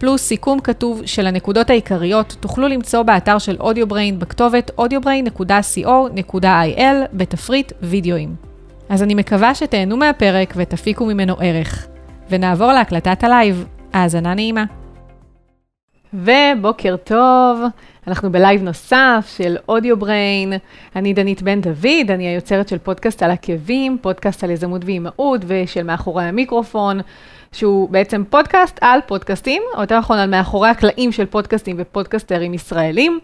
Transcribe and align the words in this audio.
פלוס 0.00 0.22
סיכום 0.22 0.60
כתוב 0.60 1.02
של 1.06 1.26
הנקודות 1.26 1.70
העיקריות, 1.70 2.36
תוכלו 2.40 2.68
למצוא 2.68 3.02
באתר 3.02 3.38
של 3.38 3.56
AudioBrain 3.60 4.18
בכתובת 4.18 4.70
audiobrain.co.il 4.80 6.84
בתפריט 7.12 7.72
וידאוים. 7.82 8.34
אז 8.88 9.02
אני 9.02 9.14
מקווה 9.14 9.54
שתהנו 9.54 9.96
מהפרק 9.96 10.54
ותפיקו 10.56 11.06
ממנו 11.06 11.36
ערך. 11.40 11.86
ונעבור 12.30 12.72
להקלטת 12.72 13.24
הלייב. 13.24 13.64
האזנה 13.92 14.34
נעימה. 14.34 14.64
ובוקר 16.14 16.96
טוב, 17.04 17.60
אנחנו 18.06 18.32
בלייב 18.32 18.62
נוסף 18.62 19.34
של 19.36 19.56
Audio 19.68 19.96
Brain. 19.96 20.52
אני 20.96 21.12
דנית 21.12 21.42
בן 21.42 21.60
דוד, 21.60 22.10
אני 22.10 22.28
היוצרת 22.28 22.68
של 22.68 22.78
פודקאסט 22.78 23.22
על 23.22 23.30
עקבים, 23.30 23.98
פודקאסט 24.00 24.44
על 24.44 24.50
יזמות 24.50 24.84
ואימהות 24.84 25.40
ושל 25.46 25.82
מאחורי 25.82 26.24
המיקרופון, 26.24 27.00
שהוא 27.52 27.90
בעצם 27.90 28.22
פודקאסט 28.30 28.78
על 28.80 29.00
פודקאסטים, 29.06 29.62
או 29.74 29.80
יותר 29.80 29.98
נכון 29.98 30.18
על 30.18 30.30
מאחורי 30.30 30.68
הקלעים 30.68 31.12
של 31.12 31.26
פודקאסטים 31.26 31.76
ופודקאסטרים 31.78 32.54
ישראלים. 32.54 33.18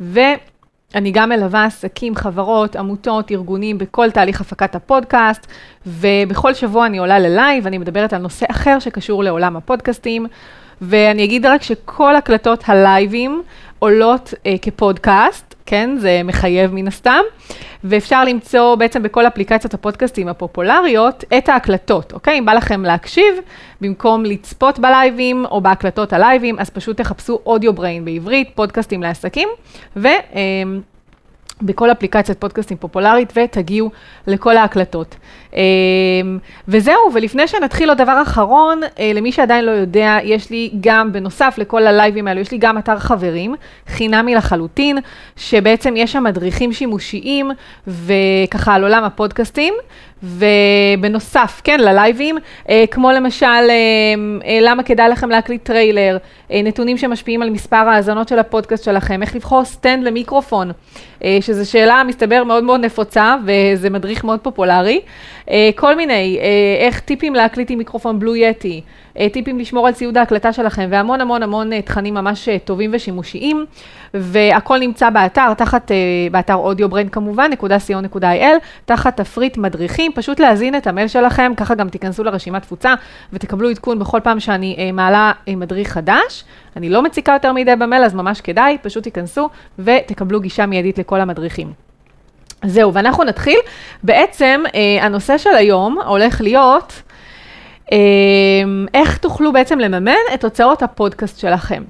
ואני 0.00 1.10
גם 1.12 1.28
מלווה 1.28 1.64
עסקים, 1.64 2.16
חברות, 2.16 2.76
עמותות, 2.76 3.30
ארגונים 3.30 3.78
בכל 3.78 4.10
תהליך 4.10 4.40
הפקת 4.40 4.74
הפודקאסט, 4.74 5.46
ובכל 5.86 6.54
שבוע 6.54 6.86
אני 6.86 6.98
עולה 6.98 7.18
ללייב, 7.18 7.66
אני 7.66 7.78
מדברת 7.78 8.12
על 8.12 8.22
נושא 8.22 8.46
אחר 8.50 8.78
שקשור 8.78 9.24
לעולם 9.24 9.56
הפודקאסטים. 9.56 10.26
ואני 10.80 11.24
אגיד 11.24 11.46
רק 11.46 11.62
שכל 11.62 12.16
הקלטות 12.16 12.64
הלייבים 12.66 13.42
עולות 13.78 14.34
אה, 14.46 14.54
כפודקאסט, 14.62 15.47
כן? 15.68 15.90
זה 15.98 16.20
מחייב 16.24 16.74
מן 16.74 16.88
הסתם, 16.88 17.20
ואפשר 17.84 18.24
למצוא 18.24 18.74
בעצם 18.74 19.02
בכל 19.02 19.26
אפליקציות 19.26 19.74
הפודקאסטים 19.74 20.28
הפופולריות 20.28 21.24
את 21.38 21.48
ההקלטות, 21.48 22.12
אוקיי? 22.12 22.38
אם 22.38 22.44
בא 22.44 22.52
לכם 22.52 22.82
להקשיב, 22.82 23.34
במקום 23.80 24.24
לצפות 24.24 24.78
בלייבים 24.78 25.44
או 25.50 25.60
בהקלטות 25.60 26.12
הלייבים, 26.12 26.58
אז 26.58 26.70
פשוט 26.70 26.96
תחפשו 26.96 27.38
Audio 27.46 27.72
Brain 27.72 28.04
בעברית, 28.04 28.50
פודקאסטים 28.54 29.02
לעסקים, 29.02 29.48
ו... 29.96 30.08
אה, 31.62 31.66
בכל 31.66 31.92
אפליקציית 31.92 32.40
פודקאסטים 32.40 32.76
פופולרית 32.76 33.32
ותגיעו 33.36 33.90
לכל 34.26 34.56
ההקלטות. 34.56 35.16
אמ, 35.52 36.38
וזהו, 36.68 37.10
ולפני 37.14 37.48
שנתחיל 37.48 37.88
עוד 37.88 37.98
דבר 37.98 38.22
אחרון, 38.22 38.80
אה, 38.98 39.12
למי 39.14 39.32
שעדיין 39.32 39.64
לא 39.64 39.70
יודע, 39.70 40.18
יש 40.22 40.50
לי 40.50 40.70
גם, 40.80 41.12
בנוסף 41.12 41.54
לכל 41.58 41.86
הלייבים 41.86 42.28
האלו, 42.28 42.40
יש 42.40 42.52
לי 42.52 42.58
גם 42.58 42.78
אתר 42.78 42.98
חברים, 42.98 43.54
חינמי 43.88 44.34
לחלוטין, 44.34 44.98
שבעצם 45.36 45.94
יש 45.96 46.12
שם 46.12 46.24
מדריכים 46.24 46.72
שימושיים, 46.72 47.50
וככה 47.86 48.74
על 48.74 48.82
עולם 48.82 49.04
הפודקאסטים. 49.04 49.74
ובנוסף, 50.22 51.60
כן, 51.64 51.80
ללייבים, 51.80 52.38
אה, 52.68 52.84
כמו 52.90 53.12
למשל, 53.12 53.46
אה, 53.46 53.74
אה, 54.44 54.58
למה 54.60 54.82
כדאי 54.82 55.08
לכם 55.08 55.30
להקליט 55.30 55.64
טריילר, 55.64 56.16
אה, 56.52 56.62
נתונים 56.62 56.98
שמשפיעים 56.98 57.42
על 57.42 57.50
מספר 57.50 57.76
האזנות 57.76 58.28
של 58.28 58.38
הפודקאסט 58.38 58.84
שלכם, 58.84 59.22
איך 59.22 59.36
לבחור 59.36 59.64
stand 59.64 60.04
למיקרופון, 60.04 60.70
אה, 61.24 61.38
שזו 61.40 61.70
שאלה, 61.70 62.02
מסתבר, 62.06 62.44
מאוד 62.44 62.64
מאוד 62.64 62.80
נפוצה, 62.80 63.36
וזה 63.46 63.90
מדריך 63.90 64.24
מאוד 64.24 64.40
פופולרי. 64.40 65.00
אה, 65.50 65.70
כל 65.74 65.96
מיני, 65.96 66.38
אה, 66.40 66.86
איך 66.86 67.00
טיפים 67.00 67.34
להקליט 67.34 67.70
עם 67.70 67.78
מיקרופון 67.78 68.18
Blue 68.18 68.36
Yeti, 68.36 68.80
טיפים 69.32 69.58
לשמור 69.58 69.86
על 69.86 69.92
ציוד 69.92 70.18
ההקלטה 70.18 70.52
שלכם, 70.52 70.88
והמון 70.90 71.20
המון 71.20 71.42
המון 71.42 71.72
אה, 71.72 71.82
תכנים 71.82 72.14
ממש 72.14 72.48
אה, 72.48 72.58
טובים 72.58 72.90
ושימושיים, 72.94 73.66
והכל 74.14 74.78
נמצא 74.78 75.10
באתר, 75.10 75.54
תחת, 75.54 75.90
באתר 76.30 76.54
AudioBrain 76.54 77.08
כמובן, 77.08 77.50
.co.il, 77.60 78.44
תחת 78.84 79.16
תפריט 79.16 79.56
מדריכים, 79.56 80.12
פשוט 80.14 80.40
להזין 80.40 80.76
את 80.76 80.86
המייל 80.86 81.08
שלכם, 81.08 81.52
ככה 81.56 81.74
גם 81.74 81.88
תיכנסו 81.88 82.24
לרשימת 82.24 82.62
תפוצה 82.62 82.94
ותקבלו 83.32 83.68
עדכון 83.68 83.98
בכל 83.98 84.20
פעם 84.22 84.40
שאני 84.40 84.92
מעלה 84.92 85.32
מדריך 85.56 85.92
חדש. 85.92 86.44
אני 86.76 86.88
לא 86.88 87.02
מציקה 87.02 87.32
יותר 87.32 87.52
מדי 87.52 87.76
במייל, 87.76 88.04
אז 88.04 88.14
ממש 88.14 88.40
כדאי, 88.40 88.78
פשוט 88.82 89.04
תיכנסו 89.04 89.48
ותקבלו 89.78 90.40
גישה 90.40 90.66
מיידית 90.66 90.98
לכל 90.98 91.20
המדריכים. 91.20 91.72
זהו, 92.64 92.94
ואנחנו 92.94 93.24
נתחיל. 93.24 93.58
בעצם, 94.02 94.62
הנושא 95.00 95.38
של 95.38 95.54
היום 95.54 95.98
הולך 96.06 96.40
להיות 96.40 97.02
איך 98.94 99.18
תוכלו 99.18 99.52
בעצם 99.52 99.78
לממן 99.78 100.12
את 100.34 100.44
הוצאות 100.44 100.82
הפודקאסט 100.82 101.38
שלכם. 101.38 101.82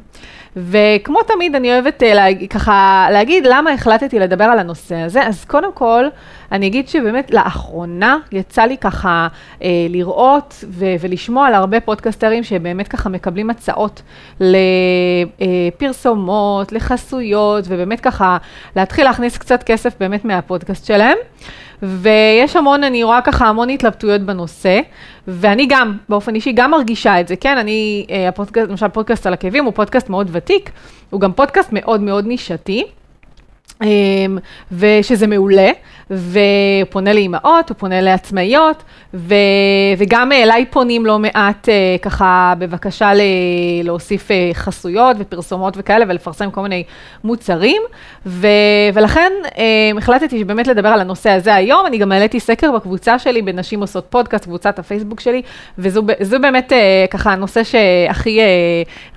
וכמו 0.56 1.22
תמיד 1.22 1.54
אני 1.54 1.72
אוהבת 1.72 2.03
אה, 2.03 2.14
להג... 2.14 2.47
ככה 2.50 3.06
להגיד 3.12 3.47
למה 3.47 3.70
החלטתי 3.70 4.19
לדבר 4.19 4.44
על 4.44 4.58
הנושא 4.58 4.97
הזה, 4.97 5.26
אז 5.26 5.44
קודם 5.44 5.72
כל 5.72 6.04
אני 6.53 6.66
אגיד 6.66 6.88
שבאמת 6.88 7.31
לאחרונה 7.34 8.19
יצא 8.32 8.62
לי 8.62 8.76
ככה 8.76 9.28
אה, 9.62 9.69
לראות 9.88 10.64
ו- 10.69 10.94
ולשמוע 11.00 11.47
על 11.47 11.54
הרבה 11.54 11.81
פודקסטרים 11.81 12.42
שבאמת 12.42 12.88
ככה 12.88 13.08
מקבלים 13.08 13.50
הצעות 13.50 14.03
לפרסומות, 15.41 16.72
לחסויות 16.72 17.64
ובאמת 17.69 18.00
ככה 18.00 18.37
להתחיל 18.76 19.04
להכניס 19.04 19.38
קצת 19.38 19.62
כסף 19.62 19.94
באמת 20.00 20.25
מהפודקאסט 20.25 20.87
שלהם. 20.87 21.16
ויש 21.83 22.56
המון, 22.56 22.84
אני 22.84 23.03
רואה 23.03 23.21
ככה 23.21 23.47
המון 23.47 23.71
התלבטויות 23.71 24.21
בנושא, 24.21 24.81
ואני 25.28 25.66
גם, 25.69 25.97
באופן 26.09 26.34
אישי, 26.34 26.53
גם 26.53 26.71
מרגישה 26.71 27.21
את 27.21 27.28
זה, 27.28 27.37
כן? 27.37 27.59
אני, 27.59 28.06
אה, 28.11 28.28
הפודקאסט, 28.28 28.71
למשל 28.71 28.89
פודקאסט 28.89 29.27
על 29.27 29.33
עקבים 29.33 29.65
הוא 29.65 29.72
פודקאסט 29.72 30.11
מאוד 30.11 30.28
ותיק, 30.33 30.71
הוא 31.11 31.21
גם 31.21 31.33
פודקאסט 31.33 31.72
מאוד 31.72 32.00
מאוד 32.00 32.27
נישתי. 32.27 32.84
אמ, 33.83 34.39
ושזה 34.72 35.27
מעולה, 35.27 35.71
והוא 36.11 36.43
פונה 36.91 37.12
לאימהות, 37.12 37.69
הוא 37.69 37.77
פונה 37.77 38.00
לעצמאיות, 38.00 38.83
ו, 39.15 39.34
וגם 39.99 40.33
אליי 40.33 40.66
פונים 40.71 41.06
לא 41.06 41.19
מעט 41.19 41.69
אה, 41.69 41.97
ככה 42.03 42.55
בבקשה 42.59 43.15
ל, 43.15 43.21
להוסיף 43.84 44.31
אה, 44.31 44.50
חסויות 44.53 45.17
ופרסומות 45.19 45.75
וכאלה 45.77 46.05
ולפרסם 46.09 46.50
כל 46.50 46.61
מיני 46.61 46.84
מוצרים, 47.25 47.83
ו, 48.27 48.47
ולכן 48.94 49.33
אמ, 49.59 49.99
החלטתי 49.99 50.38
שבאמת 50.38 50.67
לדבר 50.67 50.88
על 50.88 51.00
הנושא 51.00 51.31
הזה 51.31 51.55
היום, 51.55 51.87
אני 51.87 51.99
גם 51.99 52.12
העליתי 52.12 52.41
סקר 52.41 52.72
בקבוצה 52.72 53.19
שלי 53.19 53.43
בנשים 53.43 53.81
עושות 53.81 54.06
פודקאסט, 54.11 54.44
קבוצת 54.44 54.78
הפייסבוק 54.78 55.21
שלי, 55.21 55.43
וזו 55.78 56.41
באמת 56.41 56.72
אה, 56.72 57.05
ככה 57.11 57.33
הנושא 57.33 57.65
שהכי 57.65 58.41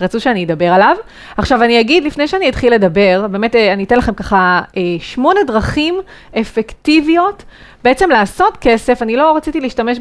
רצו 0.02 0.20
שאני 0.20 0.46
אדבר 0.46 0.68
עליו. 0.68 0.96
עכשיו 1.38 1.64
אני 1.64 1.80
אגיד, 1.80 2.04
לפני 2.04 2.28
שאני 2.28 2.50
אתחיל 2.50 2.74
לדבר, 2.74 3.26
באמת 3.32 3.56
אני 3.56 3.84
אתן 3.84 3.98
לכם 3.98 4.14
ככה 4.14 4.51
שמונה 5.00 5.40
דרכים 5.48 5.96
אפקטיביות 6.40 7.44
בעצם 7.84 8.10
לעשות 8.10 8.58
כסף, 8.62 9.02
אני 9.02 9.16
לא 9.16 9.36
רציתי 9.36 9.62
להשתמש 9.62 10.00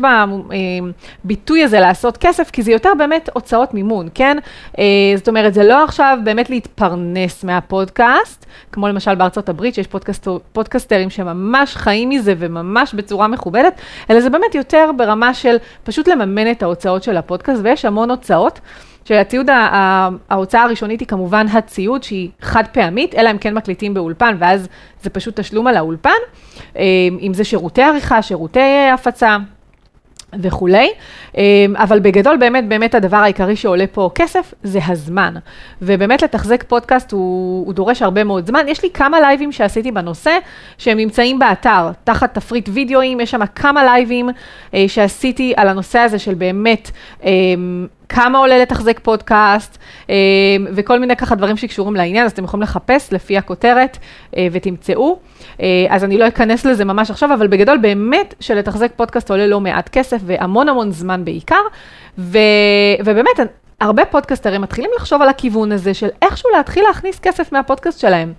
בביטוי 1.24 1.64
הזה 1.64 1.80
לעשות 1.80 2.16
כסף, 2.16 2.50
כי 2.50 2.62
זה 2.62 2.72
יותר 2.72 2.90
באמת 2.98 3.28
הוצאות 3.34 3.74
מימון, 3.74 4.08
כן? 4.14 4.36
אה, 4.78 4.84
זאת 5.16 5.28
אומרת, 5.28 5.54
זה 5.54 5.64
לא 5.64 5.84
עכשיו 5.84 6.18
באמת 6.24 6.50
להתפרנס 6.50 7.44
מהפודקאסט, 7.44 8.46
כמו 8.72 8.88
למשל 8.88 9.14
בארצות 9.14 9.48
הברית, 9.48 9.74
שיש 9.74 9.86
פודקאסט, 9.86 10.28
פודקאסטרים 10.52 11.10
שממש 11.10 11.76
חיים 11.76 12.08
מזה 12.08 12.34
וממש 12.38 12.94
בצורה 12.94 13.28
מכובדת, 13.28 13.80
אלא 14.10 14.20
זה 14.20 14.30
באמת 14.30 14.54
יותר 14.54 14.90
ברמה 14.96 15.34
של 15.34 15.56
פשוט 15.84 16.08
לממן 16.08 16.50
את 16.50 16.62
ההוצאות 16.62 17.02
של 17.02 17.16
הפודקאסט, 17.16 17.60
ויש 17.64 17.84
המון 17.84 18.10
הוצאות. 18.10 18.60
שהציוד, 19.04 19.48
ההוצאה 20.30 20.62
הראשונית 20.62 21.00
היא 21.00 21.08
כמובן 21.08 21.46
הציוד 21.52 22.02
שהיא 22.02 22.28
חד 22.40 22.64
פעמית, 22.72 23.14
אלא 23.14 23.30
אם 23.30 23.38
כן 23.38 23.54
מקליטים 23.54 23.94
באולפן, 23.94 24.36
ואז 24.38 24.68
זה 25.02 25.10
פשוט 25.10 25.40
תשלום 25.40 25.66
על 25.66 25.76
האולפן, 25.76 26.10
אה, 26.76 26.82
אם 27.20 27.34
זה 27.34 27.44
שירותי 27.44 27.82
עריכה, 27.82 28.22
שירותי 28.22 28.88
הפצה. 28.94 29.36
וכולי, 30.38 30.90
אה, 31.36 31.42
אבל 31.76 32.00
בגדול 32.00 32.36
באמת, 32.36 32.68
באמת 32.68 32.94
הדבר 32.94 33.16
העיקרי 33.16 33.56
שעולה 33.56 33.86
פה 33.86 34.10
כסף 34.14 34.54
זה 34.62 34.78
הזמן. 34.86 35.34
ובאמת 35.82 36.22
לתחזק 36.22 36.64
פודקאסט 36.68 37.12
הוא, 37.12 37.66
הוא 37.66 37.74
דורש 37.74 38.02
הרבה 38.02 38.24
מאוד 38.24 38.46
זמן. 38.46 38.64
יש 38.68 38.82
לי 38.82 38.90
כמה 38.90 39.20
לייבים 39.20 39.52
שעשיתי 39.52 39.92
בנושא, 39.92 40.38
שהם 40.78 40.98
נמצאים 40.98 41.38
באתר, 41.38 41.90
תחת 42.04 42.34
תפריט 42.34 42.68
וידאוים, 42.72 43.20
יש 43.20 43.30
שם 43.30 43.46
כמה 43.46 43.84
לייבים 43.84 44.28
אה, 44.74 44.84
שעשיתי 44.88 45.52
על 45.56 45.68
הנושא 45.68 45.98
הזה 45.98 46.18
של 46.18 46.34
באמת 46.34 46.90
כמה 48.10 48.38
עולה 48.38 48.58
לתחזק 48.58 48.98
פודקאסט, 48.98 49.78
אה, 50.10 50.14
וכל 50.74 50.98
מיני 50.98 51.16
ככה 51.16 51.34
דברים 51.34 51.56
שקשורים 51.56 51.96
לעניין, 51.96 52.24
אז 52.24 52.32
אתם 52.32 52.44
יכולים 52.44 52.62
לחפש 52.62 53.12
לפי 53.12 53.38
הכותרת 53.38 53.98
אה, 54.36 54.48
ותמצאו. 54.52 55.18
אה, 55.60 55.66
אז 55.88 56.04
אני 56.04 56.18
לא 56.18 56.28
אכנס 56.28 56.64
לזה 56.64 56.84
ממש 56.84 57.10
עכשיו, 57.10 57.34
אבל 57.34 57.46
בגדול 57.46 57.78
באמת 57.78 58.34
שלתחזק 58.40 58.90
פודקאסט 58.96 59.30
עולה 59.30 59.46
לא 59.46 59.60
מעט 59.60 59.88
כסף 59.88 60.18
והמון 60.26 60.68
המון 60.68 60.92
זמן 60.92 61.24
בעיקר, 61.24 61.60
ו, 62.18 62.38
ובאמת 63.04 63.40
הרבה 63.80 64.04
פודקסטרים 64.04 64.60
מתחילים 64.60 64.90
לחשוב 64.96 65.22
על 65.22 65.28
הכיוון 65.28 65.72
הזה 65.72 65.94
של 65.94 66.08
איכשהו 66.22 66.50
להתחיל 66.56 66.84
להכניס 66.88 67.18
כסף 67.18 67.52
מהפודקאסט 67.52 68.00
שלהם. 68.00 68.32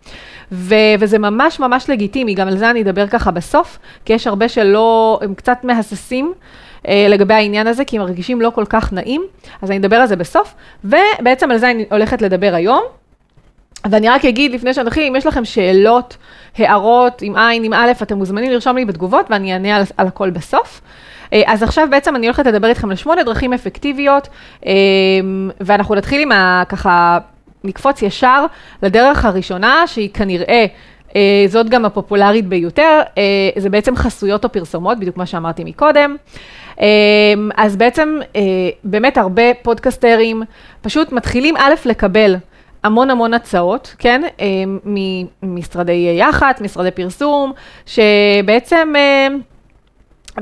ו- 0.52 0.76
וזה 1.00 1.20
ממש 1.20 1.60
ממש 1.60 1.90
לגיטימי, 1.90 2.34
גם 2.34 2.48
על 2.48 2.58
זה 2.58 2.70
אני 2.70 2.82
אדבר 2.82 3.08
ככה 3.08 3.32
בסוף, 3.32 3.80
כי 4.06 4.14
יש 4.14 4.28
הרבה 4.28 4.50
שלא, 4.50 5.20
הם 5.22 5.34
קצת 5.34 5.58
מהססים. 5.64 6.34
אה, 6.88 7.08
לגבי 7.10 7.34
העניין 7.34 7.68
הזה, 7.68 7.86
כי 7.86 7.98
הם 7.98 8.04
מרגישים 8.04 8.42
לא 8.42 8.52
כל 8.56 8.66
כך 8.70 8.94
נעים, 8.94 9.22
אז 9.62 9.72
אני 9.72 9.80
אדבר 9.80 9.96
על 9.96 10.08
זה 10.08 10.16
בסוף, 10.16 10.54
ובעצם 10.84 11.52
על 11.52 11.58
זה 11.58 11.72
אני 11.72 11.86
הולכת 11.92 12.22
לדבר 12.22 12.54
היום. 12.56 12.84
ואני 13.90 14.10
רק 14.10 14.26
אגיד 14.26 14.52
לפני 14.52 14.74
שנתחיל, 14.74 15.04
אם 15.08 15.16
יש 15.16 15.26
לכם 15.26 15.46
שאלות, 15.46 16.18
הערות, 16.58 17.22
עם 17.22 17.36
עין, 17.36 17.64
עם 17.64 17.74
א', 17.74 17.92
אתם 18.02 18.18
מוזמנים 18.18 18.52
לרשום 18.52 18.76
לי 18.76 18.86
בתגובות 18.86 19.26
ואני 19.30 19.54
אענה 19.54 19.76
על, 19.76 19.84
על 19.98 20.08
הכל 20.08 20.30
בסוף. 20.30 20.82
אה, 21.34 21.42
אז 21.46 21.64
עכשיו 21.64 21.88
בעצם 21.92 22.16
אני 22.16 22.26
הולכת 22.26 22.46
לדבר 22.46 22.68
איתכם 22.68 22.90
על 22.90 22.96
שמונה 22.96 23.24
דרכים 23.24 23.54
אפקטיביות, 23.54 24.28
אה, 24.66 24.72
ואנחנו 25.62 25.96
נתחיל 25.96 26.22
עם 26.22 26.32
ה... 26.32 26.64
ככה, 26.70 27.18
נקפוץ 27.64 28.02
ישר 28.02 28.46
לדרך 28.84 29.26
הראשונה, 29.26 29.88
שהיא 29.88 30.10
כנראה... 30.14 30.66
זאת 31.48 31.70
גם 31.70 31.86
הפופולרית 31.86 32.48
ביותר, 32.48 33.02
זה 33.58 33.70
בעצם 33.70 33.96
חסויות 33.96 34.44
או 34.44 34.52
פרסומות, 34.52 35.00
בדיוק 35.00 35.18
מה 35.18 35.26
שאמרתי 35.26 35.64
מקודם. 35.64 36.16
אז 37.56 37.76
בעצם 37.76 38.20
באמת 38.84 39.18
הרבה 39.18 39.44
פודקסטרים 39.62 40.44
פשוט 40.82 41.12
מתחילים 41.12 41.58
א', 41.58 41.74
לקבל 41.86 42.36
המון 42.84 43.10
המון 43.10 43.34
הצעות, 43.34 43.96
כן, 44.00 44.22
ממשרדי 45.44 46.16
יח"צ, 46.20 46.62
משרדי 46.62 46.92
פרסום, 46.92 47.54
שבעצם 47.86 48.94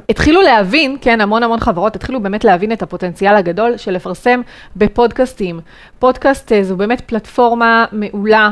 התחילו 0.10 0.42
להבין, 0.42 0.98
כן, 1.02 1.22
המון 1.22 1.44
המון 1.44 1.60
חברות 1.60 1.96
התחילו 1.96 2.22
באמת 2.22 2.44
להבין 2.44 2.72
את 2.72 2.82
הפוטנציאל 2.82 3.36
הגדול 3.36 3.78
של 3.78 3.92
לפרסם 3.92 4.42
בפודקאסטים. 4.76 5.60
פודקאסט 6.00 6.52
זו 6.62 6.78
באמת 6.78 7.02
פלטפורמה 7.02 7.86
מעולה. 7.92 8.50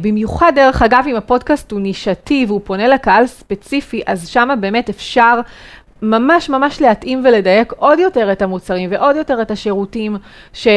במיוחד, 0.00 0.52
דרך 0.54 0.82
אגב, 0.82 1.04
אם 1.10 1.16
הפודקאסט 1.16 1.72
הוא 1.72 1.80
נישתי 1.80 2.44
והוא 2.48 2.60
פונה 2.64 2.88
לקהל 2.88 3.26
ספציפי, 3.26 4.02
אז 4.06 4.28
שמה 4.28 4.56
באמת 4.56 4.88
אפשר 4.88 5.40
ממש 6.02 6.48
ממש 6.48 6.80
להתאים 6.80 7.22
ולדייק 7.24 7.72
עוד 7.76 7.98
יותר 7.98 8.32
את 8.32 8.42
המוצרים 8.42 8.90
ועוד 8.92 9.16
יותר 9.16 9.42
את 9.42 9.50
השירותים 9.50 10.16
ש, 10.52 10.68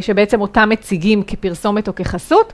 שבעצם 0.00 0.40
אותם 0.40 0.68
מציגים 0.68 1.22
כפרסומת 1.22 1.88
או 1.88 1.94
כחסות. 1.94 2.52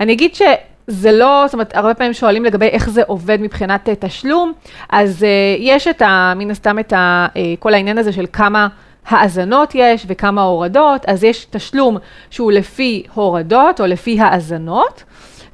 אני 0.00 0.12
אגיד 0.12 0.34
ש... 0.34 0.42
זה 0.86 1.12
לא, 1.12 1.42
זאת 1.46 1.54
אומרת, 1.54 1.76
הרבה 1.76 1.94
פעמים 1.94 2.12
שואלים 2.12 2.44
לגבי 2.44 2.66
איך 2.66 2.90
זה 2.90 3.02
עובד 3.06 3.40
מבחינת 3.40 3.88
תשלום, 3.98 4.52
אז 4.90 5.22
uh, 5.22 5.26
יש 5.58 5.88
את 5.88 6.02
ה, 6.02 6.32
מן 6.36 6.50
הסתם 6.50 6.78
את 6.78 6.92
ה, 6.92 7.26
uh, 7.32 7.36
כל 7.58 7.74
העניין 7.74 7.98
הזה 7.98 8.12
של 8.12 8.26
כמה 8.32 8.68
האזנות 9.06 9.72
יש 9.74 10.04
וכמה 10.08 10.42
הורדות, 10.42 11.04
אז 11.06 11.24
יש 11.24 11.44
תשלום 11.44 11.96
שהוא 12.30 12.52
לפי 12.52 13.02
הורדות 13.14 13.80
או 13.80 13.86
לפי 13.86 14.20
האזנות. 14.20 15.04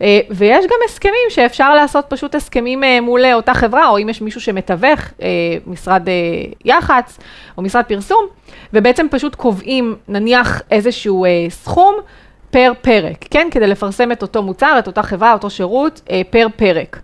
אה, 0.02 0.20
ויש 0.30 0.64
גם 0.64 0.78
הסכמים 0.84 1.28
שאפשר 1.28 1.74
לעשות 1.74 2.04
פשוט 2.08 2.34
הסכמים 2.34 2.84
אה, 2.84 3.00
מול 3.00 3.24
אה, 3.24 3.34
אותה 3.34 3.54
חברה, 3.54 3.88
או 3.88 3.98
אם 3.98 4.08
יש 4.08 4.20
מישהו 4.20 4.40
שמתווך, 4.40 5.00
משרד 5.66 6.08
יח"צ 6.64 7.18
או 7.58 7.62
משרד 7.62 7.84
פרסום, 7.84 8.26
ובעצם 8.72 9.06
פשוט 9.10 9.34
קובעים 9.34 9.96
נניח 10.08 10.62
איזשהו 10.70 11.26
סכום 11.48 11.94
פר 12.50 12.72
פרק, 12.80 13.24
כן? 13.30 13.48
כדי 13.50 13.66
לפרסם 13.66 14.12
את 14.12 14.22
אותו 14.22 14.42
מוצר, 14.42 14.76
את 14.78 14.86
אותה 14.86 15.02
חברה, 15.02 15.32
אותו 15.32 15.50
שירות, 15.50 16.00
פר 16.30 16.46
פרק. 16.56 17.00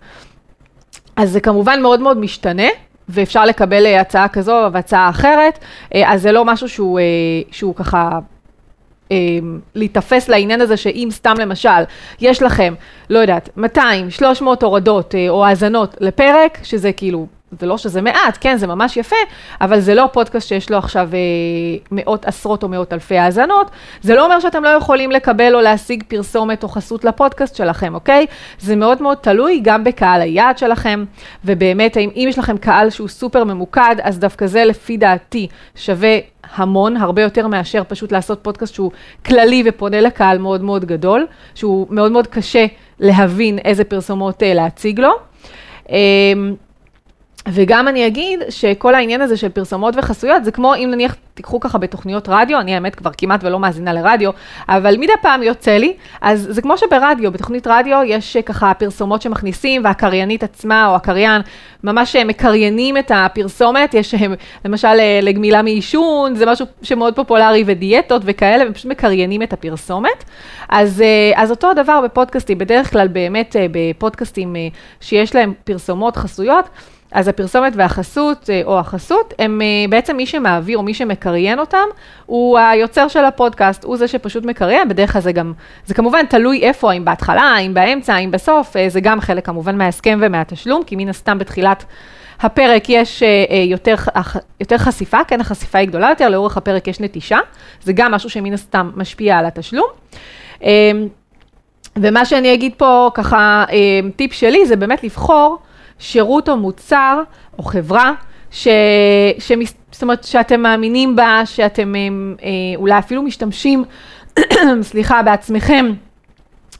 אז 1.15 1.31
זה 1.31 1.39
כמובן 1.39 1.81
מאוד 1.81 1.99
מאוד 1.99 2.17
משתנה. 2.17 2.67
ואפשר 3.11 3.45
לקבל 3.45 3.85
הצעה 3.85 4.27
כזו 4.27 4.69
והצעה 4.71 5.09
אחרת, 5.09 5.59
אז 6.05 6.21
זה 6.21 6.31
לא 6.31 6.45
משהו 6.45 6.69
שהוא, 6.69 6.99
שהוא 7.51 7.75
ככה 7.75 8.19
להיתפס 9.75 10.29
לעניין 10.29 10.61
הזה 10.61 10.77
שאם 10.77 11.07
סתם 11.11 11.33
למשל 11.39 11.69
יש 12.21 12.41
לכם, 12.41 12.73
לא 13.09 13.19
יודעת, 13.19 13.49
200, 13.57 14.09
300 14.09 14.63
הורדות 14.63 15.15
אה, 15.15 15.29
או 15.29 15.45
האזנות 15.45 15.95
לפרק, 15.99 16.57
שזה 16.63 16.91
כאילו, 16.91 17.27
זה 17.59 17.65
לא 17.65 17.77
שזה 17.77 18.01
מעט, 18.01 18.37
כן, 18.41 18.57
זה 18.57 18.67
ממש 18.67 18.97
יפה, 18.97 19.15
אבל 19.61 19.79
זה 19.79 19.95
לא 19.95 20.09
פודקאסט 20.13 20.47
שיש 20.47 20.71
לו 20.71 20.77
עכשיו 20.77 21.09
אה, 21.13 21.19
מאות, 21.91 22.25
עשרות 22.25 22.63
או 22.63 22.69
מאות 22.69 22.93
אלפי 22.93 23.17
האזנות, 23.17 23.71
זה 24.01 24.15
לא 24.15 24.25
אומר 24.25 24.39
שאתם 24.39 24.63
לא 24.63 24.69
יכולים 24.69 25.11
לקבל 25.11 25.55
או 25.55 25.61
להשיג 25.61 26.03
פרסומת 26.07 26.63
או 26.63 26.69
חסות 26.69 27.05
לפודקאסט 27.05 27.55
שלכם, 27.55 27.95
אוקיי? 27.95 28.25
זה 28.59 28.75
מאוד 28.75 29.01
מאוד 29.01 29.17
תלוי 29.17 29.59
גם 29.63 29.83
בקהל 29.83 30.21
היעד 30.21 30.57
שלכם, 30.57 31.05
ובאמת, 31.45 31.97
אם, 31.97 32.09
אם 32.15 32.25
יש 32.29 32.37
לכם 32.37 32.57
קהל 32.57 32.89
שהוא 32.89 33.07
סופר 33.07 33.43
ממוקד, 33.43 33.95
אז 34.03 34.19
דווקא 34.19 34.47
זה 34.47 34.65
לפי 34.65 34.97
דעתי 34.97 35.47
שווה 35.75 36.17
המון, 36.55 36.97
הרבה 36.97 37.21
יותר 37.21 37.47
מאשר 37.47 37.83
פשוט 37.87 38.11
לעשות 38.11 38.39
פודקאסט 38.41 38.73
שהוא 38.73 38.91
כללי 39.25 39.63
ופונה 39.65 40.01
לקהל 40.01 40.37
מאוד 40.37 40.63
מאוד 40.63 40.85
גדול, 40.85 41.27
שהוא 41.55 41.87
מאוד 41.89 42.11
מאוד 42.11 42.27
קשה 42.27 42.65
להבין 42.99 43.59
איזה 43.59 43.83
פרסומות 43.83 44.43
אה, 44.43 44.53
להציג 44.53 44.99
לו. 44.99 45.11
אמ, 45.89 46.55
וגם 47.47 47.87
אני 47.87 48.07
אגיד 48.07 48.39
שכל 48.49 48.95
העניין 48.95 49.21
הזה 49.21 49.37
של 49.37 49.49
פרסומות 49.49 49.95
וחסויות, 49.97 50.45
זה 50.45 50.51
כמו 50.51 50.75
אם 50.75 50.89
נניח 50.91 51.15
תיקחו 51.33 51.59
ככה 51.59 51.77
בתוכניות 51.77 52.29
רדיו, 52.29 52.59
אני 52.59 52.75
האמת 52.75 52.95
כבר 52.95 53.11
כמעט 53.17 53.43
ולא 53.43 53.59
מאזינה 53.59 53.93
לרדיו, 53.93 54.31
אבל 54.69 54.97
מדי 54.97 55.13
פעם 55.21 55.43
יוצא 55.43 55.71
לי, 55.71 55.93
אז 56.21 56.47
זה 56.49 56.61
כמו 56.61 56.77
שברדיו, 56.77 57.31
בתוכנית 57.31 57.67
רדיו 57.67 57.99
יש 58.05 58.35
אה, 58.35 58.41
ככה 58.41 58.73
פרסומות 58.73 59.21
שמכניסים, 59.21 59.81
והקריינית 59.85 60.43
עצמה 60.43 60.87
או 60.87 60.95
הקריין 60.95 61.41
ממש 61.83 62.15
אה, 62.15 62.23
מקריינים 62.23 62.97
את 62.97 63.11
הפרסומת, 63.15 63.93
יש 63.93 64.13
אה, 64.13 64.19
למשל 64.65 64.93
לגמילה 65.21 65.61
מעישון, 65.61 66.35
זה 66.35 66.45
משהו 66.45 66.65
שמאוד 66.81 67.15
פופולרי 67.15 67.63
ודיאטות 67.65 68.21
וכאלה, 68.25 68.63
הם 68.63 68.73
פשוט 68.73 68.85
מקריינים 68.91 69.43
את 69.43 69.53
הפרסומת. 69.53 70.23
אז, 70.69 71.03
אז 71.35 71.51
אותו 71.51 71.71
הדבר 71.71 72.01
בפודקאסטים, 72.01 72.57
בדרך 72.57 72.91
כלל 72.91 73.07
באמת 73.07 73.55
בפודקאסטים 73.71 74.55
שיש 75.01 75.35
להם 75.35 75.53
פרסומות 75.63 76.15
חסויות, 76.17 76.69
אז 77.11 77.27
הפרסומת 77.27 77.73
והחסות, 77.75 78.49
אה, 78.49 78.61
או 78.65 78.79
החסות, 78.79 79.33
הם 79.39 79.61
אה, 79.61 79.67
בעצם 79.89 80.17
מי 80.17 80.25
שמעביר 80.25 80.77
או 80.77 80.83
מי 80.83 80.93
שמקריין 80.93 81.59
אותם, 81.59 81.85
הוא 82.25 82.57
היוצר 82.59 83.07
של 83.07 83.25
הפודקאסט, 83.25 83.83
הוא 83.83 83.97
זה 83.97 84.07
שפשוט 84.07 84.45
מקריין, 84.45 84.89
בדרך 84.89 85.13
כלל 85.13 85.21
זה 85.21 85.31
גם, 85.31 85.53
זה 85.85 85.93
כמובן 85.93 86.25
תלוי 86.25 86.61
איפה, 86.61 86.91
האם 86.91 87.05
בהתחלה, 87.05 87.41
האם 87.41 87.73
באמצע, 87.73 88.13
האם 88.13 88.31
בסוף, 88.31 88.77
אה, 88.77 88.89
זה 88.89 89.01
גם 89.01 89.21
חלק 89.21 89.45
כמובן 89.45 89.77
מההסכם 89.77 90.19
ומהתשלום, 90.21 90.83
כי 90.83 90.95
מן 90.95 91.09
הסתם 91.09 91.37
בתחילת 91.37 91.85
הפרק 92.41 92.89
יש 92.89 93.23
יותר, 93.65 93.95
יותר 94.59 94.77
חשיפה, 94.77 95.23
כן, 95.23 95.41
החשיפה 95.41 95.77
היא 95.77 95.87
גדולה 95.87 96.09
יותר, 96.09 96.29
לאורך 96.29 96.57
הפרק 96.57 96.87
יש 96.87 96.99
נטישה, 96.99 97.37
זה 97.83 97.93
גם 97.93 98.11
משהו 98.11 98.29
שמן 98.29 98.53
הסתם 98.53 98.91
משפיע 98.95 99.37
על 99.37 99.45
התשלום. 99.45 99.87
ומה 101.95 102.25
שאני 102.25 102.53
אגיד 102.53 102.73
פה, 102.77 103.09
ככה, 103.13 103.65
טיפ 104.15 104.33
שלי, 104.33 104.65
זה 104.65 104.75
באמת 104.75 105.03
לבחור 105.03 105.57
שירות 105.99 106.49
או 106.49 106.57
מוצר 106.57 107.21
או 107.57 107.63
חברה, 107.63 108.11
ש, 108.51 108.67
שמס, 109.39 109.73
זאת 109.91 110.01
אומרת 110.01 110.23
שאתם 110.23 110.61
מאמינים 110.61 111.15
בה, 111.15 111.41
שאתם 111.45 111.95
אה, 111.95 112.01
אה 112.43 112.49
אולי 112.75 112.99
אפילו 112.99 113.21
משתמשים, 113.21 113.83
סליחה, 114.81 115.23
בעצמכם. 115.23 115.93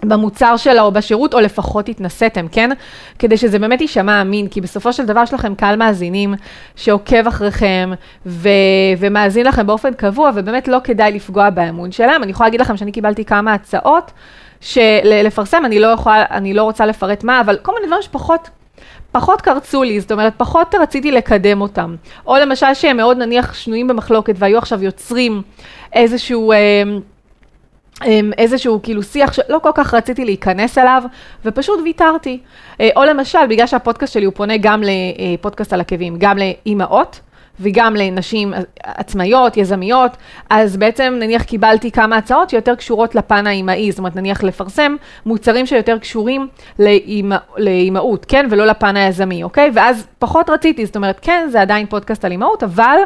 במוצר 0.03 0.57
שלה 0.57 0.81
או 0.81 0.91
בשירות, 0.91 1.33
או 1.33 1.39
לפחות 1.39 1.89
התנסיתם, 1.89 2.47
כן? 2.51 2.69
כדי 3.19 3.37
שזה 3.37 3.59
באמת 3.59 3.81
יישמע 3.81 4.21
אמין, 4.21 4.47
כי 4.47 4.61
בסופו 4.61 4.93
של 4.93 5.05
דבר 5.05 5.23
יש 5.23 5.33
לכם 5.33 5.55
קהל 5.55 5.75
מאזינים 5.75 6.33
שעוקב 6.75 7.27
אחריכם 7.27 7.91
ו- 8.25 8.49
ומאזין 8.97 9.45
לכם 9.45 9.67
באופן 9.67 9.93
קבוע, 9.93 10.31
ובאמת 10.35 10.67
לא 10.67 10.77
כדאי 10.83 11.11
לפגוע 11.11 11.49
באמון 11.49 11.91
שלהם. 11.91 12.23
אני 12.23 12.31
יכולה 12.31 12.47
להגיד 12.47 12.61
לכם 12.61 12.77
שאני 12.77 12.91
קיבלתי 12.91 13.25
כמה 13.25 13.53
הצעות 13.53 14.11
של- 14.61 14.79
לפרסם, 15.23 15.65
אני 15.65 15.79
לא 15.79 15.87
יכולה, 15.87 16.25
אני 16.31 16.53
לא 16.53 16.63
רוצה 16.63 16.85
לפרט 16.85 17.23
מה, 17.23 17.41
אבל 17.41 17.57
כל 17.61 17.73
מיני 17.75 17.87
דברים 17.87 18.01
שפחות 18.01 18.49
פחות 19.11 19.41
קרצו 19.41 19.83
לי, 19.83 19.99
זאת 19.99 20.11
אומרת, 20.11 20.33
פחות 20.37 20.75
רציתי 20.75 21.11
לקדם 21.11 21.61
אותם. 21.61 21.95
או 22.27 22.35
למשל 22.35 22.73
שהם 22.73 22.97
מאוד 22.97 23.17
נניח 23.17 23.53
שנויים 23.53 23.87
במחלוקת 23.87 24.35
והיו 24.37 24.57
עכשיו 24.57 24.83
יוצרים 24.83 25.41
איזשהו... 25.93 26.51
אה, 26.51 26.57
אה, 28.05 28.19
איזשהו 28.37 28.79
כאילו 28.83 29.03
שיח 29.03 29.33
שלא 29.33 29.59
כל 29.63 29.71
כך 29.75 29.93
רציתי 29.93 30.25
להיכנס 30.25 30.77
אליו, 30.77 31.03
ופשוט 31.45 31.79
ויתרתי. 31.83 32.39
אה, 32.81 32.89
או 32.95 33.03
למשל, 33.03 33.47
בגלל 33.49 33.67
שהפודקאסט 33.67 34.13
שלי 34.13 34.25
הוא 34.25 34.33
פונה 34.33 34.57
גם 34.57 34.83
לפודקאסט 34.83 35.73
על 35.73 35.81
עקבים, 35.81 36.15
גם 36.19 36.37
לאימהות, 36.37 37.19
וגם 37.59 37.95
לנשים 37.95 38.53
עצמאיות, 38.83 39.57
יזמיות, 39.57 40.11
אז 40.49 40.77
בעצם 40.77 41.17
נניח 41.19 41.43
קיבלתי 41.43 41.91
כמה 41.91 42.17
הצעות 42.17 42.49
שיותר 42.49 42.75
קשורות 42.75 43.15
לפן 43.15 43.47
האימהי, 43.47 43.91
זאת 43.91 43.99
אומרת 43.99 44.15
נניח 44.15 44.43
לפרסם 44.43 44.95
מוצרים 45.25 45.65
שיותר 45.65 45.97
קשורים 45.97 46.47
לאימהות, 47.57 48.25
כן, 48.25 48.47
ולא 48.49 48.65
לפן 48.65 48.97
היזמי, 48.97 49.43
אוקיי? 49.43 49.71
ואז 49.73 50.07
פחות 50.19 50.49
רציתי, 50.49 50.85
זאת 50.85 50.95
אומרת, 50.95 51.19
כן, 51.21 51.47
זה 51.51 51.61
עדיין 51.61 51.85
פודקאסט 51.85 52.25
על 52.25 52.31
אימהות, 52.31 52.63
אבל 52.63 52.97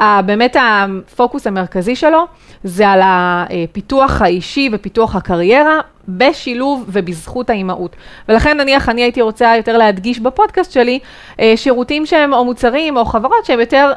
באמת 0.00 0.56
הפוקוס 0.60 1.46
המרכזי 1.46 1.96
שלו 1.96 2.26
זה 2.64 2.88
על 2.88 3.00
הפיתוח 3.04 4.22
האישי 4.22 4.68
ופיתוח 4.72 5.16
הקריירה. 5.16 5.80
בשילוב 6.18 6.84
ובזכות 6.88 7.50
האימהות. 7.50 7.96
ולכן 8.28 8.60
נניח 8.60 8.88
אני 8.88 9.02
הייתי 9.02 9.22
רוצה 9.22 9.52
יותר 9.56 9.78
להדגיש 9.78 10.20
בפודקאסט 10.20 10.72
שלי 10.72 10.98
אה, 11.40 11.52
שירותים 11.56 12.06
שהם 12.06 12.32
או 12.32 12.44
מוצרים 12.44 12.96
או 12.96 13.04
חברות 13.04 13.44
שהם 13.44 13.60
יותר 13.60 13.92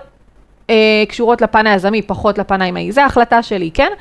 אה, 0.69 1.03
קשורות 1.09 1.41
לפן 1.41 1.67
היזמי, 1.67 2.01
פחות 2.01 2.38
לפן 2.38 2.62
האמאי. 2.62 2.91
זו 2.91 3.01
החלטה 3.01 3.43
שלי, 3.43 3.71
כן? 3.73 3.91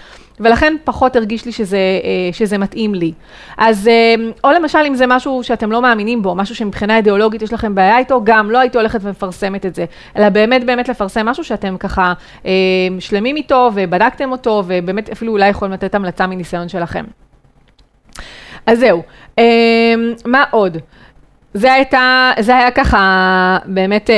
ולכן 0.41 0.77
פחות 0.85 1.17
הרגיש 1.17 1.47
לי 1.47 1.53
שזה, 1.53 1.77
אה, 1.77 2.33
שזה 2.33 2.59
מתאים 2.59 2.95
לי. 2.95 3.12
אז, 3.59 3.89
אה, 3.89 4.15
או 4.45 4.51
למשל, 4.51 4.79
אם 4.89 4.95
זה 4.95 5.07
משהו 5.07 5.43
שאתם 5.43 5.73
לא 5.73 5.83
מאמינים 5.83 6.23
בו, 6.23 6.35
משהו 6.35 6.55
שמבחינה 6.55 6.97
אידיאולוגית 6.97 7.43
יש 7.43 7.53
לכם 7.53 7.75
בעיה 7.75 7.99
איתו, 7.99 8.21
גם 8.25 8.51
לא 8.51 8.59
הייתי 8.59 8.79
הולכת 8.79 9.01
ומפרסמת 9.03 9.67
את 9.67 9.75
זה, 9.75 9.85
אלא 10.17 10.29
באמת 10.29 10.65
באמת 10.65 10.89
לפרסם 10.89 11.27
משהו 11.27 11.45
שאתם 11.45 11.77
ככה 11.79 12.12
אה, 12.47 12.51
שלמים 12.99 13.37
איתו 13.37 13.71
ובדקתם 13.75 14.33
אותו, 14.33 14.62
ובאמת 14.67 15.11
אפילו 15.11 15.33
אולי 15.33 15.49
יכולים 15.49 15.75
לתת 15.75 15.95
המלצה 15.95 16.27
מניסיון 16.27 16.69
שלכם. 16.69 17.05
אז 18.67 18.79
זהו, 18.79 19.03
מה 20.27 20.45
עוד? 20.51 20.77
זה 21.55 21.73
הייתה, 21.73 22.33
זה 22.41 22.57
היה 22.57 22.71
ככה, 22.71 23.59
באמת, 23.67 24.11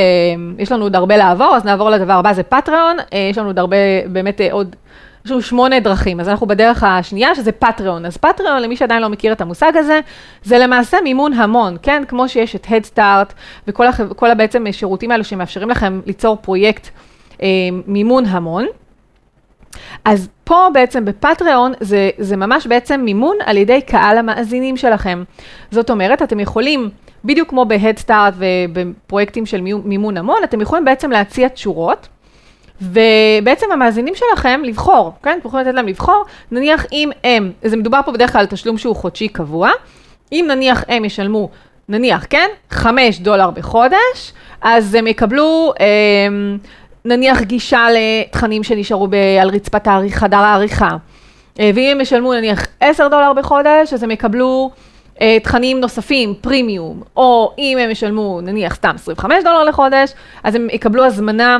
יש 0.58 0.72
לנו 0.72 0.82
עוד 0.84 0.96
הרבה 0.96 1.16
לעבור, 1.16 1.56
אז 1.56 1.64
נעבור 1.64 1.90
לדבר 1.90 2.12
הבא, 2.12 2.32
זה 2.32 2.42
פטריון, 2.42 2.96
יש 3.30 3.38
לנו 3.38 3.48
עוד 3.48 3.58
הרבה, 3.58 3.76
באמת 4.06 4.40
עוד 4.50 4.76
יש 5.24 5.30
לנו 5.30 5.42
שמונה 5.42 5.80
דרכים, 5.80 6.20
אז 6.20 6.28
אנחנו 6.28 6.46
בדרך 6.46 6.82
השנייה, 6.82 7.34
שזה 7.34 7.52
פטריון. 7.52 8.06
אז 8.06 8.16
פטריון, 8.16 8.62
למי 8.62 8.76
שעדיין 8.76 9.02
לא 9.02 9.08
מכיר 9.08 9.32
את 9.32 9.40
המושג 9.40 9.72
הזה, 9.76 10.00
זה 10.42 10.58
למעשה 10.58 10.96
מימון 11.04 11.32
המון, 11.32 11.76
כן? 11.82 12.02
כמו 12.08 12.28
שיש 12.28 12.56
את 12.56 12.66
Head 12.66 12.96
Start 12.96 13.32
וכל. 13.68 13.86
כל 14.16 14.34
בעצם 14.34 14.66
השירותים 14.66 15.10
האלו 15.10 15.24
שמאפשרים 15.24 15.70
לכם 15.70 16.00
ליצור 16.06 16.36
פרויקט 16.36 16.88
אה, 17.42 17.48
מימון 17.86 18.26
המון. 18.26 18.66
אז 20.04 20.28
פה 20.44 20.66
בעצם 20.72 21.04
בפטריון 21.04 21.72
זה, 21.80 22.10
זה 22.18 22.36
ממש 22.36 22.66
בעצם 22.66 23.00
מימון 23.00 23.36
על 23.44 23.56
ידי 23.56 23.80
קהל 23.80 24.18
המאזינים 24.18 24.76
שלכם. 24.76 25.24
זאת 25.70 25.90
אומרת, 25.90 26.22
אתם 26.22 26.40
יכולים, 26.40 26.90
בדיוק 27.24 27.48
כמו 27.48 27.66
Start 28.06 28.34
ובפרויקטים 28.36 29.46
של 29.46 29.60
מימון 29.60 30.16
המון, 30.16 30.40
אתם 30.44 30.60
יכולים 30.60 30.84
בעצם 30.84 31.10
להציע 31.10 31.48
תשורות. 31.48 32.08
ובעצם 32.92 33.66
המאזינים 33.72 34.14
שלכם 34.14 34.60
לבחור, 34.64 35.12
כן? 35.22 35.38
אתם 35.40 35.48
יכולים 35.48 35.66
לתת 35.66 35.76
להם 35.76 35.88
לבחור, 35.88 36.24
נניח 36.50 36.86
אם 36.92 37.10
הם, 37.24 37.52
זה 37.62 37.76
מדובר 37.76 38.00
פה 38.04 38.12
בדרך 38.12 38.32
כלל 38.32 38.40
על 38.40 38.46
תשלום 38.46 38.78
שהוא 38.78 38.96
חודשי 38.96 39.28
קבוע, 39.28 39.70
אם 40.32 40.44
נניח 40.48 40.84
הם 40.88 41.04
ישלמו, 41.04 41.48
נניח, 41.88 42.26
כן? 42.30 42.48
5 42.70 43.18
דולר 43.18 43.50
בחודש, 43.50 44.32
אז 44.62 44.94
הם 44.94 45.06
יקבלו 45.06 45.72
אה, 45.80 45.86
נניח 47.04 47.40
גישה 47.40 47.86
לתכנים 47.92 48.62
שנשארו 48.62 49.06
ב, 49.06 49.14
על 49.40 49.48
רצפת 49.50 49.88
חדר 50.10 50.36
העריכה. 50.36 50.90
אה, 51.60 51.70
ואם 51.74 51.88
הם 51.92 52.00
ישלמו 52.00 52.34
נניח 52.34 52.66
10 52.80 53.08
דולר 53.08 53.32
בחודש, 53.32 53.92
אז 53.92 54.02
הם 54.02 54.10
יקבלו 54.10 54.70
אה, 55.20 55.38
תכנים 55.42 55.80
נוספים, 55.80 56.34
פרימיום, 56.40 57.02
או 57.16 57.52
אם 57.58 57.78
הם 57.80 57.90
ישלמו 57.90 58.40
נניח 58.40 58.74
סתם 58.74 58.92
25 58.94 59.44
דולר 59.44 59.64
לחודש, 59.64 60.12
אז 60.42 60.54
הם 60.54 60.68
יקבלו 60.72 61.04
הזמנה 61.04 61.58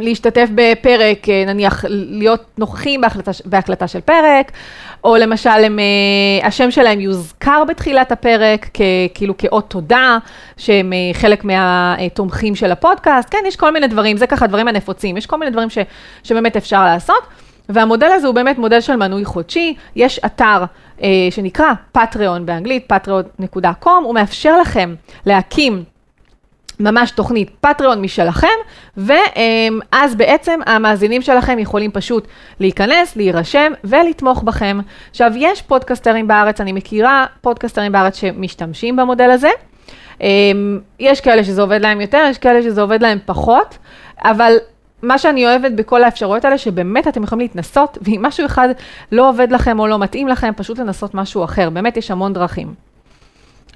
להשתתף 0.00 0.48
בפרק, 0.54 1.28
אה, 1.28 1.44
נניח 1.46 1.84
להיות 1.88 2.44
נוכחים 2.58 3.00
בהחלטה, 3.00 3.30
בהקלטה 3.44 3.88
של 3.88 4.00
פרק, 4.00 4.52
או 5.04 5.16
למשל 5.16 5.50
הם, 5.50 5.78
אה, 5.78 6.46
השם 6.46 6.70
שלהם 6.70 7.00
יוזכר 7.00 7.64
בתחילת 7.68 8.12
הפרק, 8.12 8.68
כ, 8.74 8.80
כאילו 9.14 9.36
כאות 9.38 9.70
תודה, 9.70 10.18
שהם 10.56 10.92
אה, 10.92 10.98
חלק 11.12 11.44
מהתומכים 11.44 12.54
של 12.54 12.72
הפודקאסט, 12.72 13.28
כן, 13.30 13.38
יש 13.46 13.56
כל 13.56 13.70
מיני 13.70 13.86
דברים, 13.86 14.16
זה 14.16 14.26
ככה 14.26 14.44
הדברים 14.44 14.68
הנפוצים, 14.68 15.16
יש 15.16 15.26
כל 15.26 15.36
מיני 15.36 15.50
דברים 15.50 15.70
ש, 15.70 15.78
שבאמת 16.22 16.56
אפשר 16.56 16.84
לעשות, 16.84 17.22
והמודל 17.68 18.10
הזה 18.12 18.26
הוא 18.26 18.34
באמת 18.34 18.58
מודל 18.58 18.80
של 18.80 18.96
מנוי 18.96 19.24
חודשי, 19.24 19.74
יש 19.96 20.20
אתר 20.26 20.64
אה, 21.02 21.08
שנקרא 21.30 21.72
פטריון 21.92 22.46
באנגלית, 22.46 22.92
patreon.com, 22.92 23.88
הוא 24.04 24.14
מאפשר 24.14 24.58
לכם 24.58 24.94
להקים 25.26 25.84
ממש 26.80 27.10
תוכנית 27.10 27.50
פטריון 27.60 28.02
משלכם, 28.02 28.46
ואז 28.96 30.14
בעצם 30.16 30.60
המאזינים 30.66 31.22
שלכם 31.22 31.58
יכולים 31.58 31.90
פשוט 31.90 32.28
להיכנס, 32.60 33.16
להירשם 33.16 33.72
ולתמוך 33.84 34.42
בכם. 34.42 34.78
עכשיו, 35.10 35.32
יש 35.36 35.62
פודקסטרים 35.62 36.28
בארץ, 36.28 36.60
אני 36.60 36.72
מכירה 36.72 37.26
פודקסטרים 37.40 37.92
בארץ 37.92 38.16
שמשתמשים 38.16 38.96
במודל 38.96 39.30
הזה. 39.30 39.50
אמ, 40.20 40.80
יש 41.00 41.20
כאלה 41.20 41.44
שזה 41.44 41.62
עובד 41.62 41.80
להם 41.80 42.00
יותר, 42.00 42.26
יש 42.30 42.38
כאלה 42.38 42.62
שזה 42.62 42.80
עובד 42.82 43.02
להם 43.02 43.18
פחות, 43.26 43.78
אבל 44.18 44.56
מה 45.02 45.18
שאני 45.18 45.46
אוהבת 45.46 45.72
בכל 45.72 46.04
האפשרויות 46.04 46.44
האלה, 46.44 46.58
שבאמת 46.58 47.08
אתם 47.08 47.22
יכולים 47.22 47.40
להתנסות, 47.40 47.98
ואם 48.02 48.20
משהו 48.22 48.46
אחד 48.46 48.68
לא 49.12 49.28
עובד 49.28 49.52
לכם 49.52 49.78
או 49.78 49.86
לא 49.86 49.98
מתאים 49.98 50.28
לכם, 50.28 50.52
פשוט 50.56 50.78
לנסות 50.78 51.14
משהו 51.14 51.44
אחר. 51.44 51.70
באמת 51.70 51.96
יש 51.96 52.10
המון 52.10 52.32
דרכים. 52.32 52.74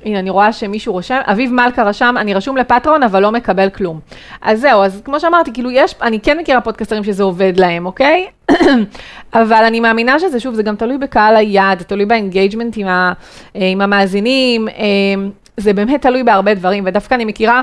הנה, 0.05 0.19
אני 0.19 0.31
רואה 0.31 0.53
שמישהו 0.53 0.93
רושם, 0.93 1.21
אביב 1.25 1.53
מלכה 1.53 1.83
רשם, 1.83 2.15
אני 2.19 2.35
רשום 2.35 2.57
ל 2.57 2.62
Patreon, 2.62 3.03
אבל 3.03 3.23
לא 3.23 3.33
מקבל 3.33 3.71
כלום. 3.71 4.01
אז 4.43 4.61
זהו, 4.61 4.83
אז 4.83 5.03
כמו 5.05 5.21
שאמרתי, 5.21 5.53
כאילו 5.53 5.71
יש, 5.71 5.95
אני 6.03 6.21
כן 6.21 6.39
מכירה 6.39 6.61
פודקסטרים 6.61 7.05
שזה 7.05 7.23
עובד 7.23 7.53
להם, 7.57 7.87
אוקיי? 7.87 8.27
אבל 9.35 9.65
אני 9.67 9.81
מאמינה 9.81 10.19
שזה, 10.19 10.41
שוב, 10.41 10.55
זה 10.55 10.63
גם 10.63 10.77
תלוי 10.77 10.99
בקהל 10.99 11.37
היעד, 11.37 11.83
תלוי 11.83 12.07
ב 12.07 12.13
engagement 12.13 12.77
עם, 12.77 12.87
אה, 12.87 13.13
עם 13.55 13.81
המאזינים, 13.81 14.69
אה, 14.69 14.75
זה 15.57 15.73
באמת 15.73 16.03
תלוי 16.03 16.23
בהרבה 16.23 16.55
דברים, 16.55 16.85
ודווקא 16.87 17.15
אני 17.15 17.25
מכירה 17.25 17.63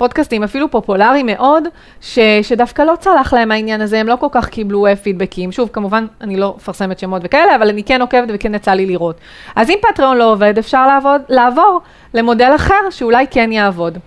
פודקאסטים 0.00 0.42
אפילו 0.42 0.70
פופולריים 0.70 1.26
מאוד, 1.26 1.64
ש, 2.00 2.18
שדווקא 2.42 2.82
לא 2.82 2.94
צלח 3.00 3.32
להם 3.32 3.52
העניין 3.52 3.80
הזה, 3.80 4.00
הם 4.00 4.06
לא 4.06 4.16
כל 4.20 4.26
כך 4.32 4.48
קיבלו 4.48 4.86
אה, 4.86 4.96
פידבקים. 4.96 5.52
שוב, 5.52 5.68
כמובן, 5.72 6.06
אני 6.20 6.36
לא 6.36 6.54
מפרסמת 6.56 6.98
שמות 6.98 7.22
וכאלה, 7.24 7.56
אבל 7.56 7.68
אני 7.68 7.84
כן 7.84 8.00
עוקבת 8.00 8.28
וכן 8.28 8.54
יצא 8.54 8.70
לי 8.70 8.86
לראות. 8.86 9.16
אז 9.56 9.70
אם 9.70 9.78
Patreon 9.82 10.16
לא 10.16 10.32
עובד, 10.32 10.58
אפשר 10.58 10.86
לעבוד, 10.86 11.20
לעבור 11.28 11.80
למודל 12.14 12.52
אחר 12.54 12.90
שאולי 12.90 13.26
כן 13.30 13.52
יעבוד. 13.52 13.98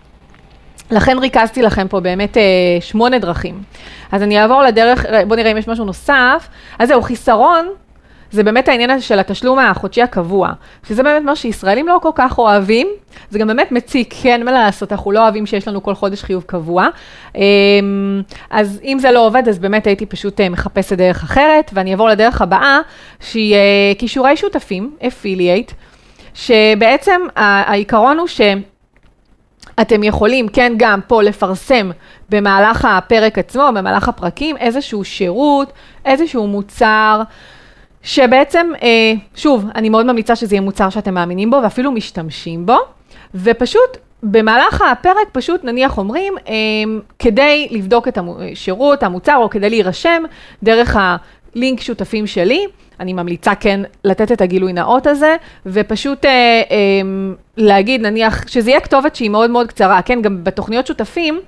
לכן 0.91 1.17
ריכזתי 1.19 1.61
לכם 1.61 1.87
פה 1.87 1.99
באמת 1.99 2.37
אה, 2.37 2.43
שמונה 2.79 3.19
דרכים. 3.19 3.63
אז 4.11 4.23
אני 4.23 4.41
אעבור 4.41 4.61
לדרך, 4.61 5.05
בואו 5.27 5.39
נראה 5.39 5.51
אם 5.51 5.57
יש 5.57 5.67
משהו 5.67 5.85
נוסף. 5.85 6.47
אז 6.79 6.87
זהו, 6.87 7.01
חיסרון 7.01 7.67
זה 8.33 8.43
באמת 8.43 8.69
העניין 8.69 9.01
של 9.01 9.19
התשלום 9.19 9.59
החודשי 9.59 10.01
הקבוע, 10.01 10.51
שזה 10.87 11.03
באמת 11.03 11.23
מה 11.23 11.35
שישראלים 11.35 11.87
לא 11.87 11.99
כל 12.01 12.09
כך 12.15 12.37
אוהבים, 12.37 12.87
זה 13.29 13.39
גם 13.39 13.47
באמת 13.47 13.71
מציק, 13.71 14.13
כן, 14.21 14.45
מה 14.45 14.51
לעשות, 14.51 14.91
אנחנו 14.91 15.11
לא 15.11 15.23
אוהבים 15.23 15.45
שיש 15.45 15.67
לנו 15.67 15.83
כל 15.83 15.95
חודש 15.95 16.23
חיוב 16.23 16.43
קבוע. 16.43 16.87
אמ, 17.35 17.41
אז 18.49 18.79
אם 18.83 18.97
זה 18.99 19.11
לא 19.11 19.25
עובד, 19.25 19.49
אז 19.49 19.59
באמת 19.59 19.87
הייתי 19.87 20.05
פשוט 20.05 20.41
אה, 20.41 20.49
מחפשת 20.49 20.97
דרך 20.97 21.23
אחרת, 21.23 21.71
ואני 21.73 21.91
אעבור 21.91 22.09
לדרך 22.09 22.41
הבאה, 22.41 22.79
שהיא 23.19 23.55
אה, 23.55 23.59
כישורי 23.97 24.37
שותפים, 24.37 24.95
אפילייט, 25.07 25.71
שבעצם 26.33 27.21
העיקרון 27.35 28.17
הוא 28.17 28.27
ש... 28.27 28.41
אתם 29.81 30.03
יכולים, 30.03 30.47
כן, 30.47 30.73
גם 30.77 30.99
פה 31.07 31.23
לפרסם 31.23 31.91
במהלך 32.29 32.85
הפרק 32.85 33.37
עצמו, 33.37 33.69
במהלך 33.75 34.09
הפרקים, 34.09 34.57
איזשהו 34.57 35.03
שירות, 35.03 35.73
איזשהו 36.05 36.47
מוצר, 36.47 37.21
שבעצם, 38.03 38.71
אה, 38.83 39.13
שוב, 39.35 39.65
אני 39.75 39.89
מאוד 39.89 40.05
ממליצה 40.05 40.35
שזה 40.35 40.55
יהיה 40.55 40.61
מוצר 40.61 40.89
שאתם 40.89 41.13
מאמינים 41.13 41.51
בו 41.51 41.59
ואפילו 41.63 41.91
משתמשים 41.91 42.65
בו, 42.65 42.77
ופשוט 43.35 43.97
במהלך 44.23 44.81
הפרק 44.91 45.27
פשוט 45.31 45.63
נניח 45.63 45.97
אומרים, 45.97 46.33
אה, 46.47 46.53
כדי 47.19 47.67
לבדוק 47.71 48.07
את 48.07 48.17
השירות, 48.51 49.03
המוצר, 49.03 49.37
או 49.37 49.49
כדי 49.49 49.69
להירשם 49.69 50.23
דרך 50.63 50.97
הלינק 50.99 51.81
שותפים 51.81 52.27
שלי, 52.27 52.65
אני 52.99 53.13
ממליצה 53.13 53.55
כן 53.55 53.81
לתת 54.03 54.31
את 54.31 54.41
הגילוי 54.41 54.73
נאות 54.73 55.07
הזה, 55.07 55.35
ופשוט 55.65 56.25
אה, 56.25 56.31
אה, 56.31 56.77
להגיד, 57.57 58.01
נניח, 58.01 58.47
שזה 58.47 58.69
יהיה 58.69 58.79
כתובת 58.79 59.15
שהיא 59.15 59.29
מאוד 59.29 59.49
מאוד 59.49 59.67
קצרה, 59.67 60.01
כן, 60.01 60.21
גם 60.21 60.43
בתוכניות 60.43 60.87
שותפים, 60.87 61.39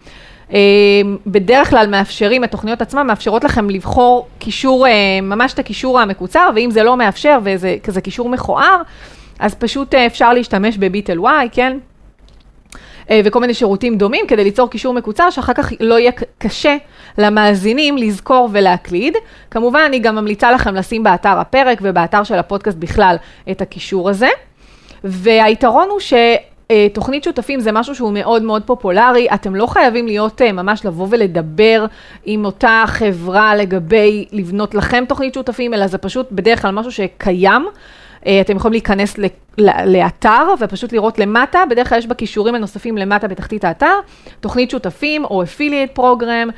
בדרך 1.27 1.69
כלל 1.69 1.87
מאפשרים, 1.87 2.43
התוכניות 2.43 2.81
עצמן 2.81 3.07
מאפשרות 3.07 3.43
לכם 3.43 3.69
לבחור 3.69 4.27
קישור, 4.39 4.87
אה, 4.87 4.91
ממש 5.21 5.53
את 5.53 5.59
הקישור 5.59 5.99
המקוצר, 5.99 6.49
ואם 6.55 6.71
זה 6.71 6.83
לא 6.83 6.97
מאפשר 6.97 7.39
וזה 7.43 7.75
כזה 7.83 8.01
קישור 8.01 8.29
מכוער, 8.29 8.81
אז 9.39 9.55
פשוט 9.55 9.95
אה, 9.95 10.05
אפשר 10.05 10.33
להשתמש 10.33 10.77
בביטל 10.77 11.19
וואי, 11.19 11.49
כן? 11.51 11.77
וכל 13.25 13.39
מיני 13.39 13.53
שירותים 13.53 13.97
דומים 13.97 14.27
כדי 14.27 14.43
ליצור 14.43 14.69
קישור 14.69 14.93
מקוצר 14.93 15.29
שאחר 15.29 15.53
כך 15.53 15.73
לא 15.79 15.99
יהיה 15.99 16.11
קשה 16.37 16.77
למאזינים 17.17 17.97
לזכור 17.97 18.49
ולהקליד. 18.51 19.13
כמובן, 19.51 19.79
אני 19.85 19.99
גם 19.99 20.15
ממליצה 20.15 20.51
לכם 20.51 20.75
לשים 20.75 21.03
באתר 21.03 21.39
הפרק 21.39 21.77
ובאתר 21.81 22.23
של 22.23 22.35
הפודקאסט 22.35 22.77
בכלל 22.77 23.15
את 23.51 23.61
הקישור 23.61 24.09
הזה. 24.09 24.29
והיתרון 25.03 25.89
הוא 25.89 25.99
ש... 25.99 26.13
אה, 26.72 26.88
תוכנית 26.93 27.24
שותפים 27.24 27.60
זה 27.60 27.72
משהו 27.72 27.95
שהוא 27.95 28.13
מאוד 28.13 28.43
מאוד 28.43 28.63
פופולרי, 28.65 29.27
אתם 29.34 29.55
לא 29.55 29.67
חייבים 29.67 30.07
להיות 30.07 30.41
אה, 30.41 30.51
ממש 30.51 30.86
לבוא 30.86 31.07
ולדבר 31.10 31.86
עם 32.25 32.45
אותה 32.45 32.84
חברה 32.88 33.55
לגבי 33.55 34.25
לבנות 34.31 34.75
לכם 34.75 35.03
תוכנית 35.07 35.34
שותפים, 35.34 35.74
אלא 35.74 35.88
זה 35.88 35.98
פשוט 35.98 36.31
בדרך 36.31 36.62
כלל 36.62 36.72
משהו 36.72 36.91
שקיים. 36.91 37.65
אה, 38.27 38.41
אתם 38.41 38.55
יכולים 38.55 38.72
להיכנס 38.72 39.15
לאתר 39.86 40.48
ופשוט 40.60 40.93
לראות 40.93 41.19
למטה, 41.19 41.63
בדרך 41.69 41.89
כלל 41.89 41.98
יש 41.98 42.07
בכישורים 42.07 42.55
הנוספים 42.55 42.98
למטה 42.98 43.27
בתחתית 43.27 43.65
האתר, 43.65 44.00
תוכנית 44.39 44.72
שותפים 44.72 45.25
או 45.25 45.43
אפילייט 45.43 45.95
פרוגרם, 45.95 46.50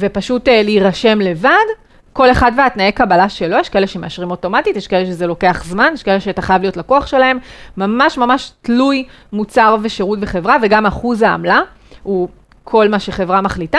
ופשוט 0.00 0.48
להירשם 0.48 1.20
לבד. 1.20 1.89
כל 2.20 2.30
אחד 2.30 2.52
והתנאי 2.56 2.92
קבלה 2.92 3.28
שלו, 3.28 3.56
יש 3.56 3.68
כאלה 3.68 3.86
שמאשרים 3.86 4.30
אוטומטית, 4.30 4.76
יש 4.76 4.86
כאלה 4.86 5.06
שזה 5.06 5.26
לוקח 5.26 5.64
זמן, 5.66 5.90
יש 5.94 6.02
כאלה 6.02 6.20
שאתה 6.20 6.42
חייב 6.42 6.62
להיות 6.62 6.76
לקוח 6.76 7.06
שלהם, 7.06 7.38
ממש 7.76 8.18
ממש 8.18 8.52
תלוי 8.62 9.04
מוצר 9.32 9.76
ושירות 9.82 10.18
וחברה, 10.22 10.56
וגם 10.62 10.86
אחוז 10.86 11.22
העמלה 11.22 11.60
הוא 12.02 12.28
כל 12.64 12.88
מה 12.88 12.98
שחברה 12.98 13.40
מחליטה, 13.40 13.78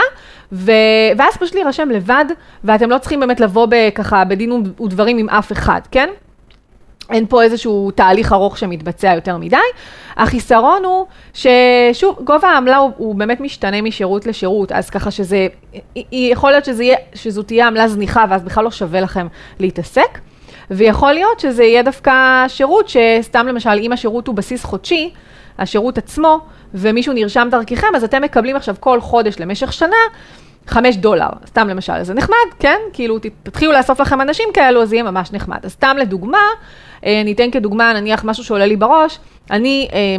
ו... 0.51 0.71
ואז 1.17 1.38
פשוט 1.38 1.55
להירשם 1.55 1.89
לבד, 1.89 2.25
ואתם 2.63 2.89
לא 2.89 2.98
צריכים 2.98 3.19
באמת 3.19 3.39
לבוא 3.39 3.67
ככה 3.95 4.25
בדין 4.25 4.51
ודברים 4.83 5.17
עם 5.17 5.29
אף 5.29 5.51
אחד, 5.51 5.81
כן? 5.91 6.10
אין 7.11 7.25
פה 7.27 7.43
איזשהו 7.43 7.91
תהליך 7.91 8.33
ארוך 8.33 8.57
שמתבצע 8.57 9.13
יותר 9.15 9.37
מדי. 9.37 9.57
החיסרון 10.17 10.83
הוא 10.85 11.05
ששוב, 11.33 12.19
גובה 12.23 12.49
העמלה 12.49 12.77
הוא, 12.77 12.91
הוא 12.97 13.15
באמת 13.15 13.39
משתנה 13.39 13.81
משירות 13.81 14.25
לשירות, 14.25 14.71
אז 14.71 14.89
ככה 14.89 15.11
שזה, 15.11 15.47
יכול 16.11 16.51
להיות 16.51 16.65
שזה 16.65 16.83
יהיה, 16.83 16.97
שזו 17.13 17.43
תהיה 17.43 17.67
עמלה 17.67 17.87
זניחה 17.87 18.25
ואז 18.29 18.43
בכלל 18.43 18.63
לא 18.63 18.71
שווה 18.71 19.01
לכם 19.01 19.27
להתעסק. 19.59 20.19
ויכול 20.71 21.13
להיות 21.13 21.39
שזה 21.39 21.63
יהיה 21.63 21.83
דווקא 21.83 22.45
שירות 22.47 22.89
שסתם 22.89 23.47
למשל, 23.47 23.69
אם 23.81 23.91
השירות 23.91 24.27
הוא 24.27 24.35
בסיס 24.35 24.63
חודשי, 24.63 25.13
השירות 25.59 25.97
עצמו, 25.97 26.39
ומישהו 26.73 27.13
נרשם 27.13 27.47
דרככם, 27.51 27.87
אז 27.95 28.03
אתם 28.03 28.21
מקבלים 28.21 28.55
עכשיו 28.55 28.75
כל 28.79 29.01
חודש 29.01 29.39
למשך 29.39 29.73
שנה 29.73 29.95
חמש 30.67 30.97
דולר, 30.97 31.29
סתם 31.47 31.67
למשל, 31.67 32.03
זה 32.03 32.13
נחמד, 32.13 32.35
כן? 32.59 32.77
כאילו, 32.93 33.19
תתחילו 33.43 33.71
לאסוף 33.71 33.99
לכם 33.99 34.21
אנשים 34.21 34.45
כאלו, 34.53 34.81
אז 34.81 34.93
יהיה 34.93 35.03
ממש 35.03 35.31
נחמד. 35.31 35.59
אז 35.63 35.71
סתם 35.71 35.95
לדוגמה, 35.99 36.37
אה, 37.05 37.21
אני 37.21 37.31
אתן 37.31 37.51
כדוגמה, 37.51 37.93
נניח 37.93 38.23
משהו 38.23 38.43
שעולה 38.43 38.65
לי 38.65 38.75
בראש, 38.75 39.19
אני... 39.51 39.87
אה, 39.93 40.15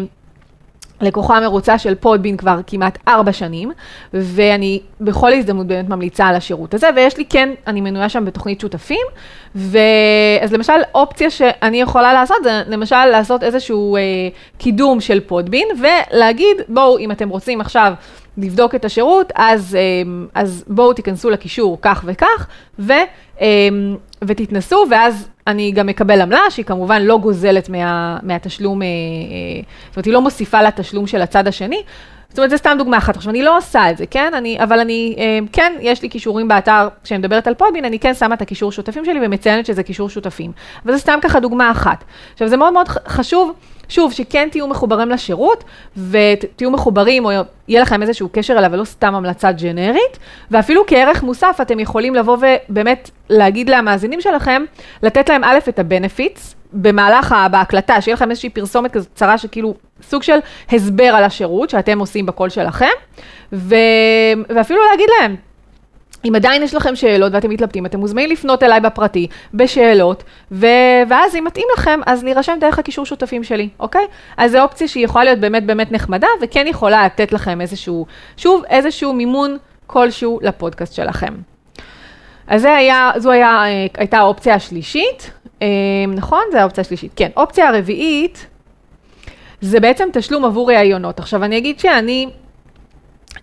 לקוחה 1.03 1.41
מרוצה 1.41 1.79
של 1.79 1.95
פודבין 1.95 2.37
כבר 2.37 2.61
כמעט 2.67 2.99
ארבע 3.09 3.33
שנים, 3.33 3.73
ואני 4.15 4.81
בכל 5.01 5.33
הזדמנות 5.33 5.67
באמת 5.67 5.89
ממליצה 5.89 6.27
על 6.27 6.35
השירות 6.35 6.75
הזה, 6.75 6.89
ויש 6.97 7.19
לי 7.19 7.25
כן, 7.25 7.49
אני 7.67 7.81
מנויה 7.81 8.09
שם 8.09 8.25
בתוכנית 8.25 8.61
שותפים, 8.61 9.07
ואז 9.55 10.53
למשל 10.53 10.73
אופציה 10.95 11.31
שאני 11.31 11.81
יכולה 11.81 12.13
לעשות 12.13 12.37
זה 12.43 12.63
למשל 12.67 13.05
לעשות 13.05 13.43
איזשהו 13.43 13.97
אה, 13.97 14.01
קידום 14.59 15.01
של 15.01 15.21
פודבין, 15.21 15.69
ולהגיד 15.81 16.57
בואו 16.69 16.99
אם 16.99 17.11
אתם 17.11 17.29
רוצים 17.29 17.61
עכשיו 17.61 17.93
לבדוק 18.37 18.75
את 18.75 18.85
השירות, 18.85 19.33
אז, 19.35 19.75
אה, 19.75 19.81
אז 20.35 20.65
בואו 20.69 20.93
תיכנסו 20.93 21.31
לקישור 21.31 21.79
כך 21.83 22.05
וכך, 22.07 22.47
ו, 22.79 22.93
אה, 23.41 23.47
ותתנסו, 24.23 24.85
ואז 24.91 25.29
אני 25.47 25.73
גם 25.73 25.87
מקבל 25.87 26.21
עמלה, 26.21 26.41
שהיא 26.51 26.65
כמובן 26.65 27.03
לא 27.03 27.19
גוזלת 27.19 27.69
מה, 27.69 28.19
מהתשלום, 28.23 28.83
אה, 28.83 28.89
זאת 29.89 29.97
אומרת, 29.97 30.07
היא 30.07 30.15
לא 30.15 30.21
מוסיפה 30.21 30.63
לתשלום 30.63 31.07
של 31.07 31.23
הצד 31.23 31.47
השני. 31.47 31.83
זאת 32.29 32.39
אומרת, 32.39 32.51
זו 32.51 32.59
סתם 32.59 32.75
דוגמה 32.79 32.99
אחת. 32.99 33.17
עכשיו, 33.17 33.31
אני 33.31 33.43
לא 33.43 33.57
עושה 33.57 33.91
את 33.91 33.99
זה, 33.99 34.07
כן? 34.07 34.35
אני, 34.35 34.63
אבל 34.63 34.81
אני, 34.81 35.17
כן, 35.53 35.73
יש 35.81 36.03
לי 36.03 36.11
כישורים 36.11 36.49
באתר, 36.49 36.89
כשאני 37.05 37.19
מדברת 37.19 37.47
על 37.47 37.55
פודבין, 37.55 37.85
אני 37.85 37.99
כן 37.99 38.15
שמה 38.15 38.35
את 38.35 38.43
הכישור 38.43 38.73
שותפים 38.73 39.05
שלי 39.05 39.27
ומציינת 39.27 39.67
שזה 39.67 39.83
כישור 39.83 40.09
שותפים. 40.09 40.53
אבל 40.85 40.93
זה 40.93 40.99
סתם 40.99 41.19
ככה 41.23 41.41
דוגמה 41.41 41.71
אחת. 41.71 42.05
עכשיו, 42.33 42.49
זה 42.49 42.57
מאוד 42.57 42.73
מאוד 42.73 42.89
חשוב 42.89 43.53
שוב, 43.93 44.13
שכן 44.13 44.49
תהיו 44.51 44.69
מחוברים 44.69 45.11
לשירות, 45.11 45.65
ותהיו 46.11 46.71
מחוברים, 46.71 47.25
או 47.25 47.31
יהיה 47.69 47.83
לכם 47.83 48.03
איזשהו 48.03 48.29
קשר 48.33 48.59
אליו, 48.59 48.73
ולא 48.73 48.85
סתם 48.85 49.15
המלצה 49.15 49.53
ג'נרית, 49.53 50.19
ואפילו 50.51 50.87
כערך 50.87 51.23
מוסף, 51.23 51.59
אתם 51.63 51.81
יכולים 51.81 52.15
לבוא 52.15 52.37
ובאמת 52.69 53.11
להגיד 53.31 53.71
למאזינים 53.71 54.21
שלכם, 54.21 54.65
לתת 55.03 55.29
להם 55.29 55.45
א', 55.45 55.59
את 55.69 55.79
ה-benefits, 55.79 56.55
במהלך, 56.73 57.35
בהקלטה, 57.51 58.01
שיהיה 58.01 58.15
לכם 58.15 58.31
איזושהי 58.31 58.51
פרסומת 58.51 58.93
כזאת 58.93 59.09
קצרה, 59.15 59.39
שכאילו 59.39 59.75
סוג 60.03 60.23
של 60.23 60.39
הסבר 60.73 61.05
על 61.05 61.25
השירות 61.25 61.71
שאתם 61.71 61.99
עושים 61.99 62.27
בקול 62.27 62.49
שלכם, 62.49 62.87
ו... 63.53 63.75
ואפילו 64.49 64.81
להגיד 64.91 65.09
להם, 65.21 65.37
אם 66.25 66.35
עדיין 66.35 66.63
יש 66.63 66.75
לכם 66.75 66.97
שאלות 66.97 67.33
ואתם 67.33 67.51
מתלבטים, 67.51 67.87
אתם 67.87 68.01
מוזמנים 68.01 68.31
לפנות 68.31 68.63
אליי 68.63 68.81
בפרטי, 68.81 69.27
בשאלות, 69.55 70.25
ו... 70.53 70.67
ואז 71.09 71.37
אם 71.37 71.45
מתאים 71.45 71.67
לכם, 71.77 72.01
אז 72.07 72.25
נירשם 72.25 72.57
דרך 72.61 72.79
הקישור 72.79 73.07
שותפים 73.07 73.45
שלי, 73.45 73.69
אוקיי? 73.81 74.07
אז 74.37 74.53
זו 74.53 74.63
אופציה 74.63 74.89
שהיא 74.89 75.05
יכולה 75.05 75.25
להיות 75.25 75.39
באמת 75.39 75.67
באמת 75.67 75.93
נחמדה, 75.93 76.27
וכן 76.41 76.67
יכולה 76.67 77.05
לתת 77.05 77.33
לכם 77.33 77.61
איזשהו, 77.61 78.07
שוב, 78.37 78.63
איזשהו 78.69 79.13
מימון 79.13 79.57
כלשהו 79.87 80.39
לפודקאסט 80.43 80.95
שלכם. 80.95 81.35
אז 82.47 82.63
זה 82.63 82.75
היה, 82.75 83.11
זו 83.17 83.31
היה, 83.31 83.65
אה, 83.65 83.87
הייתה 83.97 84.19
האופציה 84.19 84.55
השלישית, 84.55 85.31
אה, 85.63 85.67
נכון? 86.09 86.43
זו 86.53 86.59
האופציה 86.59 86.83
השלישית. 86.83 87.13
כן, 87.17 87.29
אופציה 87.37 87.69
הרביעית, 87.69 88.47
זה 89.61 89.81
בעצם 89.81 90.09
תשלום 90.13 90.45
עבור 90.45 90.73
ראיונות. 90.73 91.19
עכשיו, 91.19 91.45
אני 91.45 91.59
אגיד 91.59 91.79
שאני... 91.79 92.29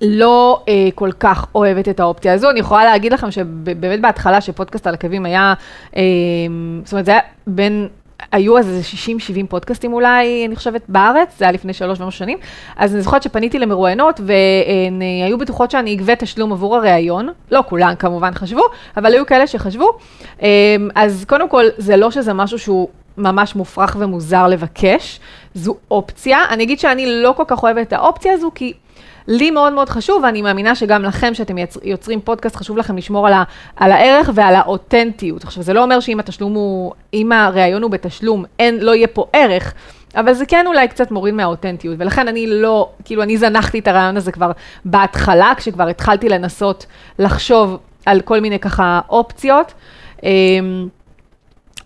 לא 0.01 0.63
אה, 0.67 0.89
כל 0.95 1.11
כך 1.19 1.45
אוהבת 1.55 1.89
את 1.89 1.99
האופציה 1.99 2.33
הזו. 2.33 2.49
אני 2.49 2.59
יכולה 2.59 2.85
להגיד 2.85 3.13
לכם 3.13 3.31
שבאמת 3.31 4.01
בהתחלה 4.01 4.41
שפודקאסט 4.41 4.87
על 4.87 4.93
עקבים 4.93 5.25
היה, 5.25 5.53
אה, 5.95 6.01
זאת 6.83 6.93
אומרת 6.93 7.05
זה 7.05 7.11
היה 7.11 7.21
בין, 7.47 7.87
היו 8.31 8.57
אז 8.57 8.67
איזה 8.67 8.81
60-70 9.43 9.47
פודקאסטים 9.49 9.93
אולי, 9.93 10.45
אני 10.45 10.55
חושבת, 10.55 10.81
בארץ, 10.87 11.37
זה 11.37 11.45
היה 11.45 11.51
לפני 11.51 11.73
שלוש 11.73 11.99
ומשהו 11.99 12.19
שנים, 12.19 12.37
אז 12.75 12.93
אני 12.93 13.01
זוכרת 13.01 13.23
שפניתי 13.23 13.59
למרואיינות 13.59 14.19
והן 14.23 15.01
אה, 15.01 15.25
היו 15.25 15.37
בטוחות 15.37 15.71
שאני 15.71 15.93
אגבה 15.93 16.15
תשלום 16.15 16.51
עבור 16.51 16.75
הראיון, 16.75 17.29
לא 17.51 17.63
כולן 17.69 17.95
כמובן 17.99 18.33
חשבו, 18.33 18.63
אבל 18.97 19.13
היו 19.13 19.25
כאלה 19.25 19.47
שחשבו. 19.47 19.89
אה, 20.41 20.47
אז 20.95 21.25
קודם 21.27 21.49
כל, 21.49 21.65
זה 21.77 21.97
לא 21.97 22.11
שזה 22.11 22.33
משהו 22.33 22.59
שהוא... 22.59 22.87
ממש 23.17 23.55
מופרך 23.55 23.95
ומוזר 23.99 24.47
לבקש, 24.47 25.19
זו 25.53 25.75
אופציה. 25.91 26.37
אני 26.49 26.63
אגיד 26.63 26.79
שאני 26.79 27.21
לא 27.23 27.33
כל 27.37 27.43
כך 27.47 27.63
אוהבת 27.63 27.87
את 27.87 27.93
האופציה 27.93 28.33
הזו, 28.33 28.51
כי 28.55 28.73
לי 29.27 29.51
מאוד 29.51 29.73
מאוד 29.73 29.89
חשוב, 29.89 30.23
ואני 30.23 30.41
מאמינה 30.41 30.75
שגם 30.75 31.03
לכם, 31.03 31.33
שאתם 31.33 31.55
יוצרים 31.83 32.21
פודקאסט, 32.21 32.55
חשוב 32.55 32.77
לכם 32.77 32.97
לשמור 32.97 33.27
על, 33.27 33.33
ה, 33.33 33.43
על 33.75 33.91
הערך 33.91 34.29
ועל 34.33 34.55
האותנטיות. 34.55 35.43
עכשיו, 35.43 35.63
זה 35.63 35.73
לא 35.73 35.83
אומר 35.83 35.99
שאם 35.99 36.19
התשלום 36.19 36.53
הוא, 36.53 36.93
אם 37.13 37.31
הראיון 37.31 37.83
הוא 37.83 37.91
בתשלום, 37.91 38.45
אין, 38.59 38.79
לא 38.79 38.95
יהיה 38.95 39.07
פה 39.07 39.25
ערך. 39.33 39.73
אבל 40.15 40.33
זה 40.33 40.45
כן 40.45 40.67
אולי 40.67 40.87
קצת 40.87 41.11
מוריד 41.11 41.33
מהאותנטיות, 41.33 41.95
ולכן 41.99 42.27
אני 42.27 42.47
לא, 42.47 42.89
כאילו 43.05 43.23
אני 43.23 43.37
זנחתי 43.37 43.79
את 43.79 43.87
הרעיון 43.87 44.17
הזה 44.17 44.31
כבר 44.31 44.51
בהתחלה, 44.85 45.53
כשכבר 45.57 45.87
התחלתי 45.87 46.29
לנסות 46.29 46.85
לחשוב 47.19 47.77
על 48.05 48.21
כל 48.21 48.39
מיני 48.39 48.59
ככה 48.59 48.99
אופציות. 49.09 49.73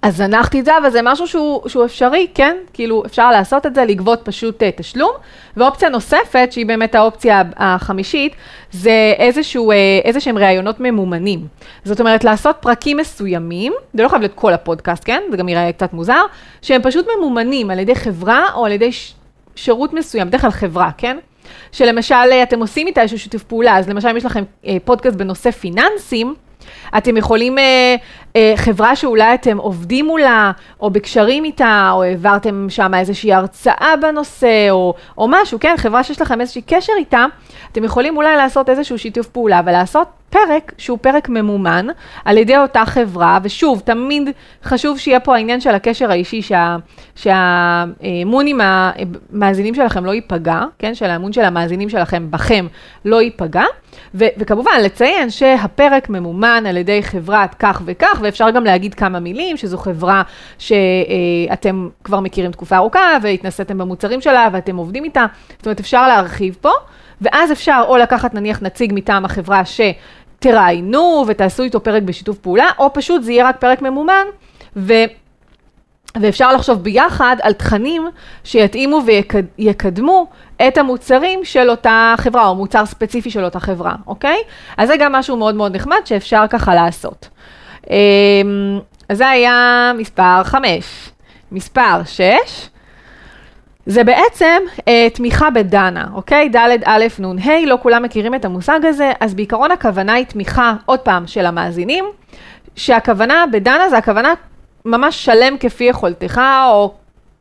אז 0.04 0.18
זנחתי 0.18 0.60
את 0.60 0.66
זה, 0.66 0.78
אבל 0.78 0.90
זה 0.90 1.00
משהו 1.04 1.28
שהוא, 1.28 1.70
שהוא 1.70 1.86
אפשרי, 1.86 2.28
כן? 2.34 2.58
כאילו, 2.74 3.04
אפשר 3.06 3.32
לעשות 3.32 3.66
את 3.66 3.76
זה, 3.76 3.86
לגבות 3.86 4.22
פשוט 4.24 4.64
uh, 4.64 4.66
תשלום. 4.76 5.12
ואופציה 5.58 5.90
נוספת, 5.90 6.48
שהיא 6.52 6.66
באמת 6.66 6.96
האופציה 6.96 7.42
החמישית, 7.58 8.34
זה 8.72 9.14
איזשהו, 9.18 9.72
uh, 9.72 9.76
איזה 10.04 10.20
שהם 10.20 10.38
ראיונות 10.38 10.80
ממומנים. 10.80 11.48
זאת 11.86 12.00
אומרת, 12.00 12.24
לעשות 12.24 12.56
פרקים 12.60 12.98
מסוימים, 12.98 13.74
זה 13.94 14.04
לא 14.04 14.08
חייב 14.08 14.22
להיות 14.22 14.34
כל 14.36 14.54
הפודקאסט, 14.54 15.04
כן? 15.06 15.22
זה 15.32 15.38
גם 15.38 15.50
יראה 15.50 15.72
קצת 15.72 15.94
מוזר, 15.94 16.22
שהם 16.62 16.82
פשוט 16.82 17.08
ממומנים 17.18 17.72
על 17.72 17.80
ידי 17.80 17.96
חברה 17.96 18.46
או 18.56 18.66
על 18.66 18.72
ידי 18.72 18.92
ש... 18.92 19.14
שירות 19.56 19.94
מסוים, 19.94 20.28
בדרך 20.28 20.42
כלל 20.42 20.52
חברה, 20.52 20.90
כן? 20.98 21.18
שלמשל, 21.72 22.16
אה, 22.16 22.44
אתם 22.44 22.60
עושים 22.60 22.88
איתה 22.88 23.02
איזשהו 23.02 23.20
שיתוף 23.20 23.44
פעולה, 23.44 23.78
אז 23.78 23.90
למשל, 23.90 24.08
אם 24.08 24.18
יש 24.18 24.26
לכם 24.26 24.44
uh, 24.64 24.68
פודקאסט 24.86 25.18
בנושא 25.18 25.52
פיננסים, 25.52 26.36
אתם 26.98 27.18
יכולים, 27.18 27.58
אה, 27.58 27.96
אה, 28.36 28.54
חברה 28.56 28.96
שאולי 28.96 29.34
אתם 29.34 29.58
עובדים 29.58 30.06
מולה, 30.06 30.52
או 30.80 30.90
בקשרים 30.90 31.44
איתה, 31.44 31.90
או 31.94 32.04
העברתם 32.04 32.66
שם 32.70 32.94
איזושהי 32.94 33.34
הרצאה 33.34 33.94
בנושא, 34.02 34.70
או, 34.70 34.94
או 35.18 35.28
משהו, 35.30 35.60
כן, 35.60 35.76
חברה 35.78 36.04
שיש 36.04 36.22
לכם 36.22 36.42
איזשהו 36.42 36.62
קשר 36.68 36.94
איתה, 36.98 37.26
אתם 37.72 37.84
יכולים 37.84 38.18
אולי 38.18 38.36
לעשות 38.36 38.70
איזשהו 38.70 39.00
שיתוף 39.00 39.28
פעולה 39.28 39.62
ולעשות 39.66 40.08
פרק 40.34 40.74
שהוא 40.78 40.98
פרק 41.02 41.30
ממומן 41.30 41.88
על 42.26 42.38
ידי 42.38 42.58
אותה 42.58 42.86
חברה, 42.86 43.40
ושוב, 43.44 43.82
תמיד 43.86 44.30
חשוב 44.64 45.00
שיהיה 45.00 45.20
פה 45.20 45.36
העניין 45.36 45.62
של 45.62 45.70
הקשר 45.76 46.12
האישי, 46.12 46.42
שה, 46.42 46.76
שהאמון 47.16 48.48
עם 48.48 48.60
המאזינים 48.64 49.76
שלכם 49.76 50.06
לא 50.06 50.14
ייפגע, 50.14 50.62
כן, 50.80 50.96
של 50.96 51.06
האמון 51.06 51.34
של 51.34 51.42
המאזינים 51.42 51.90
שלכם 51.90 52.32
בכם 52.32 52.68
לא 53.06 53.22
ייפגע, 53.22 53.64
ו, 54.16 54.26
וכמובן 54.38 54.72
לציין 54.84 55.30
שהפרק 55.30 56.10
ממומן 56.10 56.64
על 56.70 56.78
ידי 56.78 57.04
חברת 57.04 57.56
כך 57.60 57.82
וכך, 57.86 58.20
ואפשר 58.22 58.50
גם 58.50 58.64
להגיד 58.64 58.94
כמה 58.94 59.20
מילים, 59.20 59.58
שזו 59.58 59.78
חברה 59.78 60.22
שאתם 60.58 61.90
כבר 62.04 62.20
מכירים 62.20 62.52
תקופה 62.52 62.76
ארוכה, 62.76 63.18
והתנסיתם 63.22 63.78
במוצרים 63.78 64.22
שלה 64.22 64.48
ואתם 64.52 64.76
עובדים 64.76 65.04
איתה, 65.04 65.26
זאת 65.58 65.66
אומרת 65.66 65.80
אפשר 65.80 66.08
להרחיב 66.08 66.58
פה. 66.62 66.72
ואז 67.22 67.52
אפשר 67.52 67.84
או 67.88 67.98
לקחת 67.98 68.34
נניח 68.34 68.62
נציג 68.62 68.92
מטעם 68.96 69.26
החברה 69.26 69.66
שתראיינו 70.44 71.26
ותעשו 71.28 71.64
איתו 71.64 71.84
פרק 71.84 72.04
בשיתוף 72.04 72.38
פעולה, 72.38 72.66
או 72.80 72.94
פשוט 72.94 73.24
זה 73.24 73.32
יהיה 73.32 73.50
רק 73.50 73.58
פרק 73.60 73.82
ממומן, 73.82 74.26
ו... 74.76 74.94
ואפשר 76.22 76.54
לחשוב 76.54 76.84
ביחד 76.84 77.36
על 77.42 77.54
תכנים 77.54 78.08
שיתאימו 78.44 79.02
ויקדמו 79.58 80.28
את 80.68 80.78
המוצרים 80.78 81.46
של 81.46 81.70
אותה 81.70 82.16
חברה, 82.18 82.48
או 82.48 82.56
מוצר 82.56 82.86
ספציפי 82.86 83.30
של 83.30 83.44
אותה 83.46 83.60
חברה, 83.60 83.96
אוקיי? 84.08 84.38
אז 84.78 84.88
זה 84.88 84.98
גם 84.98 85.12
משהו 85.12 85.38
מאוד 85.38 85.56
מאוד 85.56 85.76
נחמד 85.76 85.98
שאפשר 86.06 86.44
ככה 86.50 86.76
לעשות. 86.76 87.30
אמ, 87.90 88.80
אז 89.10 89.18
זה 89.18 89.30
היה 89.30 89.92
מספר 89.98 90.44
5. 90.44 91.10
מספר 91.52 92.02
6, 92.06 92.32
זה 93.86 94.04
בעצם 94.04 94.62
אה, 94.88 95.08
תמיכה 95.14 95.50
בדנה, 95.50 96.08
אוקיי? 96.14 96.50
ד' 96.50 96.84
א' 96.86 97.06
נ' 97.20 97.40
ה', 97.40 97.66
לא 97.66 97.78
כולם 97.82 98.04
מכירים 98.04 98.36
את 98.36 98.46
המושג 98.46 98.80
הזה, 98.84 99.12
אז 99.20 99.34
בעיקרון 99.34 99.72
הכוונה 99.72 100.14
היא 100.14 100.26
תמיכה, 100.26 100.74
עוד 100.86 101.00
פעם, 101.00 101.28
של 101.28 101.46
המאזינים, 101.46 102.06
שהכוונה 102.76 103.46
בדנה 103.52 103.90
זה 103.90 103.98
הכוונה 103.98 104.34
ממש 104.86 105.26
שלם 105.26 105.58
כפי 105.58 105.84
יכולתך, 105.84 106.42
או 106.68 106.94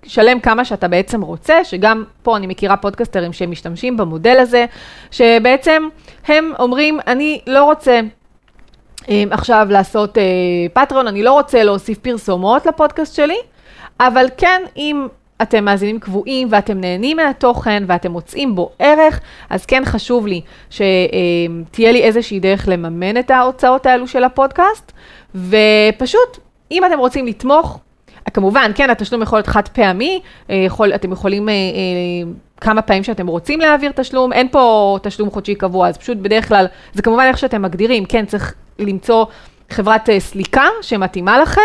שלם 0.03 0.41
כמה 0.41 0.65
שאתה 0.65 0.89
בעצם 0.89 1.23
רוצה, 1.23 1.65
שגם 1.65 2.05
פה 2.23 2.37
אני 2.37 2.47
מכירה 2.47 2.77
פודקסטרים 2.77 3.33
שמשתמשים 3.33 3.97
במודל 3.97 4.37
הזה, 4.39 4.67
שבעצם 5.11 5.89
הם 6.29 6.53
אומרים, 6.59 6.99
אני 7.07 7.41
לא 7.47 7.65
רוצה 7.65 8.01
אה, 9.09 9.25
עכשיו 9.31 9.67
לעשות 9.71 10.19
אה, 10.19 10.23
פטריון, 10.73 11.07
אני 11.07 11.23
לא 11.23 11.33
רוצה 11.33 11.65
להוסיף 11.65 11.99
פרסומות 11.99 12.67
לפודקאסט 12.67 13.15
שלי, 13.15 13.39
אבל 14.01 14.27
כן, 14.37 14.63
אם 14.77 15.07
אתם 15.43 15.65
מאזינים 15.65 16.01
קבועים 16.01 16.49
ואתם 16.51 16.81
נהנים 16.81 17.17
מהתוכן 17.17 17.85
ואתם 17.87 18.13
מוצאים 18.13 18.55
בו 18.55 18.71
ערך, 18.79 19.21
אז 19.51 19.67
כן 19.67 19.83
חשוב 19.85 20.27
לי 20.27 20.41
שתהיה 20.71 21.93
לי 21.93 22.03
איזושהי 22.03 22.41
דרך 22.41 22.69
לממן 22.69 23.17
את 23.17 23.31
ההוצאות 23.31 23.87
האלו 23.87 24.07
של 24.07 24.25
הפודקאסט, 24.25 24.93
ופשוט, 25.35 26.39
אם 26.71 26.85
אתם 26.85 26.99
רוצים 26.99 27.27
לתמוך, 27.27 27.81
כמובן, 28.31 28.71
כן, 28.75 28.91
התשלום 28.91 29.23
יכול 29.23 29.39
להיות 29.39 29.47
חד 29.47 29.69
פעמי, 29.69 30.21
אה, 30.51 30.57
יכול, 30.57 30.95
אתם 30.95 31.13
יכולים 31.13 31.49
אה, 31.49 31.55
אה, 31.55 32.33
כמה 32.61 32.83
פעמים 32.83 33.05
שאתם 33.05 33.27
רוצים 33.27 33.61
להעביר 33.61 33.93
תשלום, 33.95 34.33
אין 34.33 34.49
פה 34.49 34.99
תשלום 35.03 35.31
חודשי 35.31 35.55
קבוע, 35.55 35.89
אז 35.89 35.99
פשוט 35.99 36.19
בדרך 36.19 36.49
כלל, 36.49 36.67
זה 36.93 37.03
כמובן 37.03 37.25
איך 37.29 37.39
שאתם 37.39 37.63
מגדירים, 37.63 38.05
כן, 38.05 38.27
צריך 38.27 38.55
למצוא 38.79 39.25
חברת 39.71 40.09
סליקה 40.19 40.65
שמתאימה 40.83 41.39
לכם, 41.39 41.61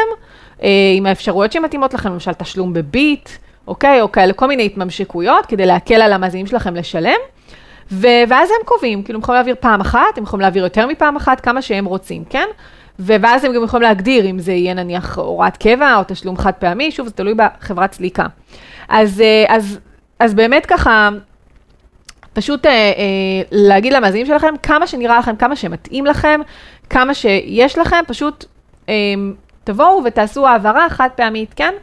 עם 0.97 1.05
האפשרויות 1.05 1.51
שמתאימות 1.51 1.93
לכם, 1.93 2.13
למשל 2.13 2.33
תשלום 2.33 2.73
בביט, 2.73 3.29
אוקיי, 3.67 4.01
או 4.01 4.11
כאלה, 4.11 4.33
כל 4.33 4.47
מיני 4.47 4.65
התממשקויות, 4.65 5.45
כדי 5.45 5.65
להקל 5.65 6.01
על 6.01 6.13
המאזינים 6.13 6.47
שלכם 6.47 6.75
לשלם. 6.75 7.19
ו- 7.91 8.23
ואז 8.27 8.49
הם 8.49 8.65
קובעים, 8.65 9.03
כאילו 9.03 9.17
הם 9.17 9.23
יכולים 9.23 9.35
להעביר 9.37 9.55
פעם 9.59 9.81
אחת, 9.81 10.17
הם 10.17 10.23
יכולים 10.23 10.41
להעביר 10.41 10.63
יותר 10.63 10.87
מפעם 10.87 11.15
אחת, 11.15 11.39
כמה 11.39 11.61
שהם 11.61 11.85
רוצים, 11.85 12.23
כן? 12.29 12.45
ואז 12.99 13.43
הם 13.43 13.53
גם 13.53 13.63
יכולים 13.63 13.81
להגדיר 13.81 14.29
אם 14.29 14.39
זה 14.39 14.53
יהיה 14.53 14.73
נניח 14.73 15.17
הוראת 15.17 15.57
קבע 15.57 15.95
או 15.95 16.03
תשלום 16.07 16.37
חד 16.37 16.51
פעמי, 16.51 16.91
שוב, 16.91 17.07
זה 17.07 17.13
תלוי 17.13 17.33
בחברת 17.33 17.93
סליקה. 17.93 18.25
אז, 18.89 19.21
אה, 19.21 19.55
אז, 19.55 19.79
אז 20.19 20.33
באמת 20.33 20.65
ככה, 20.65 21.09
פשוט 22.33 22.65
אה, 22.65 22.71
אה, 22.71 23.41
להגיד 23.51 23.93
למאזינים 23.93 24.27
שלכם 24.27 24.53
כמה 24.63 24.87
שנראה 24.87 25.19
לכם, 25.19 25.35
כמה 25.35 25.55
שמתאים 25.55 26.05
לכם, 26.05 26.41
כמה 26.89 27.13
שיש 27.13 27.77
לכם, 27.77 27.99
פשוט 28.07 28.45
אה, 28.89 28.93
תבואו 29.67 30.01
ותעשו 30.05 30.47
העברה 30.47 30.89
חד 30.89 31.09
פעמית, 31.15 31.53
כן? 31.55 31.73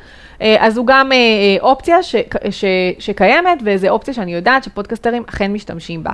אה, 0.42 0.56
אז 0.58 0.76
הוא 0.76 0.86
גם 0.86 1.12
אה, 1.12 1.16
אה, 1.16 1.56
אופציה 1.60 2.02
ש, 2.02 2.16
ש, 2.50 2.64
שקיימת, 2.98 3.58
וזו 3.64 3.88
אופציה 3.88 4.14
שאני 4.14 4.34
יודעת 4.34 4.64
שפודקסטרים 4.64 5.24
אכן 5.28 5.52
משתמשים 5.52 6.02
בה. 6.02 6.10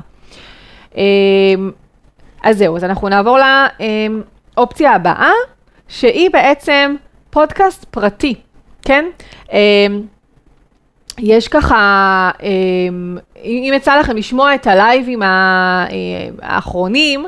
אה, 0.96 1.02
אז 2.42 2.58
זהו, 2.58 2.76
אז 2.76 2.84
אנחנו 2.84 3.08
נעבור 3.08 3.38
ל... 3.38 3.42
אה, 3.42 3.66
האופציה 4.56 4.92
הבאה, 4.92 5.30
שהיא 5.88 6.30
בעצם 6.30 6.96
פודקאסט 7.30 7.84
פרטי, 7.84 8.34
כן? 8.82 9.04
אמ, 9.52 9.58
יש 11.18 11.48
ככה, 11.48 12.30
אמ, 12.42 13.18
אם 13.44 13.72
יצא 13.76 13.98
לכם 13.98 14.16
לשמוע 14.16 14.54
את 14.54 14.66
הלייבים 14.66 15.22
האחרונים, 16.42 17.26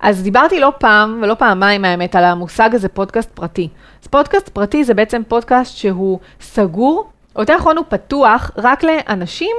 אז 0.00 0.22
דיברתי 0.22 0.60
לא 0.60 0.72
פעם 0.78 1.18
ולא 1.22 1.34
פעמיים 1.34 1.84
האמת 1.84 2.16
על 2.16 2.24
המושג 2.24 2.74
הזה 2.74 2.88
פודקאסט 2.88 3.30
פרטי. 3.30 3.68
אז 4.02 4.08
פודקאסט 4.08 4.48
פרטי 4.48 4.84
זה 4.84 4.94
בעצם 4.94 5.22
פודקאסט 5.28 5.76
שהוא 5.76 6.18
סגור, 6.40 7.10
או 7.36 7.40
יותר 7.40 7.56
נכון 7.56 7.76
הוא 7.76 7.84
פתוח 7.88 8.50
רק 8.56 8.84
לאנשים 8.84 9.56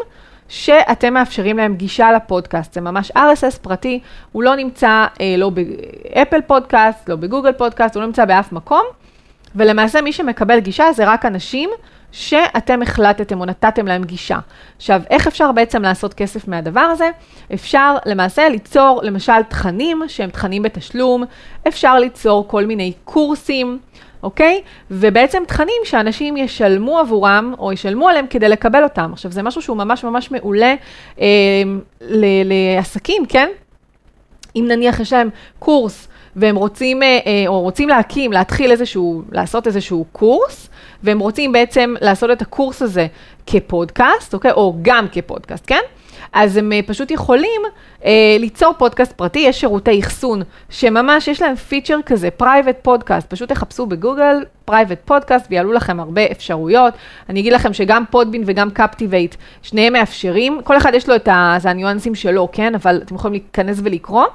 שאתם 0.50 1.14
מאפשרים 1.14 1.58
להם 1.58 1.76
גישה 1.76 2.12
לפודקאסט. 2.12 2.74
זה 2.74 2.82
ממש 2.82 3.12
RSS 3.12 3.60
פרטי, 3.62 4.00
הוא 4.32 4.44
לא 4.44 4.56
נמצא 4.56 5.06
אה, 5.22 5.36
לא 5.38 5.50
באפל 5.50 6.42
פודקאסט, 6.42 7.10
לא 7.10 7.16
בגוגל 7.16 7.52
פודקאסט, 7.52 7.96
הוא 7.96 8.02
לא 8.02 8.08
נמצא 8.08 8.26
באף 8.26 8.52
מקום, 8.52 8.84
ולמעשה 9.56 10.02
מי 10.02 10.14
שמקבל 10.14 10.60
גישה 10.60 10.92
זה 10.94 11.06
רק 11.06 11.26
אנשים 11.26 11.70
שאתם 12.12 12.82
החלטתם 12.82 13.40
או 13.40 13.46
נתתם 13.46 13.88
להם 13.88 14.04
גישה. 14.04 14.38
עכשיו, 14.78 15.02
איך 15.10 15.28
אפשר 15.28 15.52
בעצם 15.52 15.82
לעשות 15.82 16.14
כסף 16.14 16.48
מהדבר 16.48 16.80
הזה? 16.80 17.10
אפשר 17.54 17.96
למעשה 18.06 18.50
ליצור 18.50 19.02
למשל 19.04 19.44
תכנים 19.50 20.02
שהם 20.08 20.30
תכנים 20.30 20.64
בתשלום, 20.64 21.24
אפשר 21.68 22.00
ליצור 22.00 22.48
כל 22.48 22.66
מיני 22.66 22.94
קורסים. 23.04 23.80
אוקיי? 24.24 24.62
ובעצם 24.92 25.44
תכנים 25.48 25.82
שאנשים 25.84 26.38
ישלמו 26.38 27.00
עבורם, 27.00 27.54
או 27.60 27.74
ישלמו 27.74 28.10
עליהם 28.10 28.28
כדי 28.30 28.50
לקבל 28.50 28.84
אותם. 28.84 29.10
עכשיו, 29.14 29.32
זה 29.32 29.44
משהו 29.44 29.62
שהוא 29.62 29.78
ממש 29.78 30.04
ממש 30.04 30.32
מעולה 30.32 30.76
אה, 31.22 31.28
לעסקים, 32.46 33.26
כן? 33.26 33.50
אם 34.56 34.66
נניח 34.68 35.00
יש 35.00 35.14
להם 35.14 35.30
קורס, 35.60 36.08
והם 36.38 36.56
רוצים, 36.56 37.04
אה, 37.04 37.20
אה, 37.26 37.44
או 37.48 37.62
רוצים 37.62 37.90
להקים, 37.90 38.32
להתחיל 38.32 38.72
איזשהו, 38.72 39.22
לעשות 39.32 39.68
איזשהו 39.68 40.06
קורס, 40.12 40.70
והם 41.04 41.20
רוצים 41.20 41.52
בעצם 41.52 41.94
לעשות 42.02 42.32
את 42.32 42.42
הקורס 42.42 42.82
הזה 42.82 43.08
כפודקאסט, 43.48 44.34
אוקיי? 44.34 44.52
או 44.52 44.76
גם 44.82 45.08
כפודקאסט, 45.12 45.64
כן? 45.68 45.82
אז 46.34 46.58
הם 46.58 46.72
אה, 46.72 46.80
פשוט 46.86 47.12
יכולים 47.12 47.62
אה, 48.06 48.38
ליצור 48.40 48.74
פודקאסט 48.78 49.14
פרטי, 49.14 49.40
יש 49.40 49.60
שירותי 49.60 50.00
אחסון 50.00 50.42
שממש 50.70 51.28
יש 51.28 51.42
להם 51.42 51.56
feature 51.56 52.00
כזה, 52.06 52.32
private 52.32 52.78
podcast, 52.82 53.30
פשוט 53.30 53.50
תחפשו 53.50 53.86
בגוגל 53.86 54.44
private 54.66 55.00
podcast 55.06 55.46
ויעלו 55.50 55.74
לכם 55.74 56.00
הרבה 56.00 56.22
אפשרויות. 56.32 56.94
אני 57.30 57.40
אגיד 57.40 57.54
לכם 57.54 57.74
שגם 57.74 58.04
Podbean 58.12 58.44
וגם 58.46 58.70
Captivate, 58.72 59.36
שניהם 59.62 59.94
מאפשרים, 59.94 60.60
כל 60.64 60.78
אחד 60.78 60.94
יש 60.94 61.10
לו 61.10 61.16
את 61.16 61.30
הניואנסים 61.64 62.16
שלו, 62.16 62.50
כן? 62.52 62.76
אבל 62.76 63.02
אתם 63.06 63.16
יכולים 63.16 63.34
להיכנס 63.34 63.80
ולקרוא. 63.84 64.26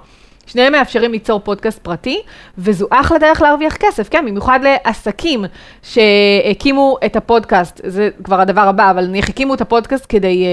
שניהם 0.46 0.72
מאפשרים 0.72 1.12
ליצור 1.12 1.40
פודקאסט 1.40 1.78
פרטי, 1.78 2.22
וזו 2.58 2.86
אחלה 2.90 3.18
דרך 3.18 3.42
להרוויח 3.42 3.76
כסף, 3.76 4.08
כן? 4.08 4.26
במיוחד 4.26 4.60
לעסקים 4.62 5.44
שהקימו 5.82 6.96
את 7.06 7.16
הפודקאסט, 7.16 7.80
זה 7.84 8.10
כבר 8.24 8.40
הדבר 8.40 8.68
הבא, 8.68 8.90
אבל 8.90 9.06
נניח 9.06 9.28
הקימו 9.28 9.54
את 9.54 9.60
הפודקאסט 9.60 10.06
כדי 10.08 10.46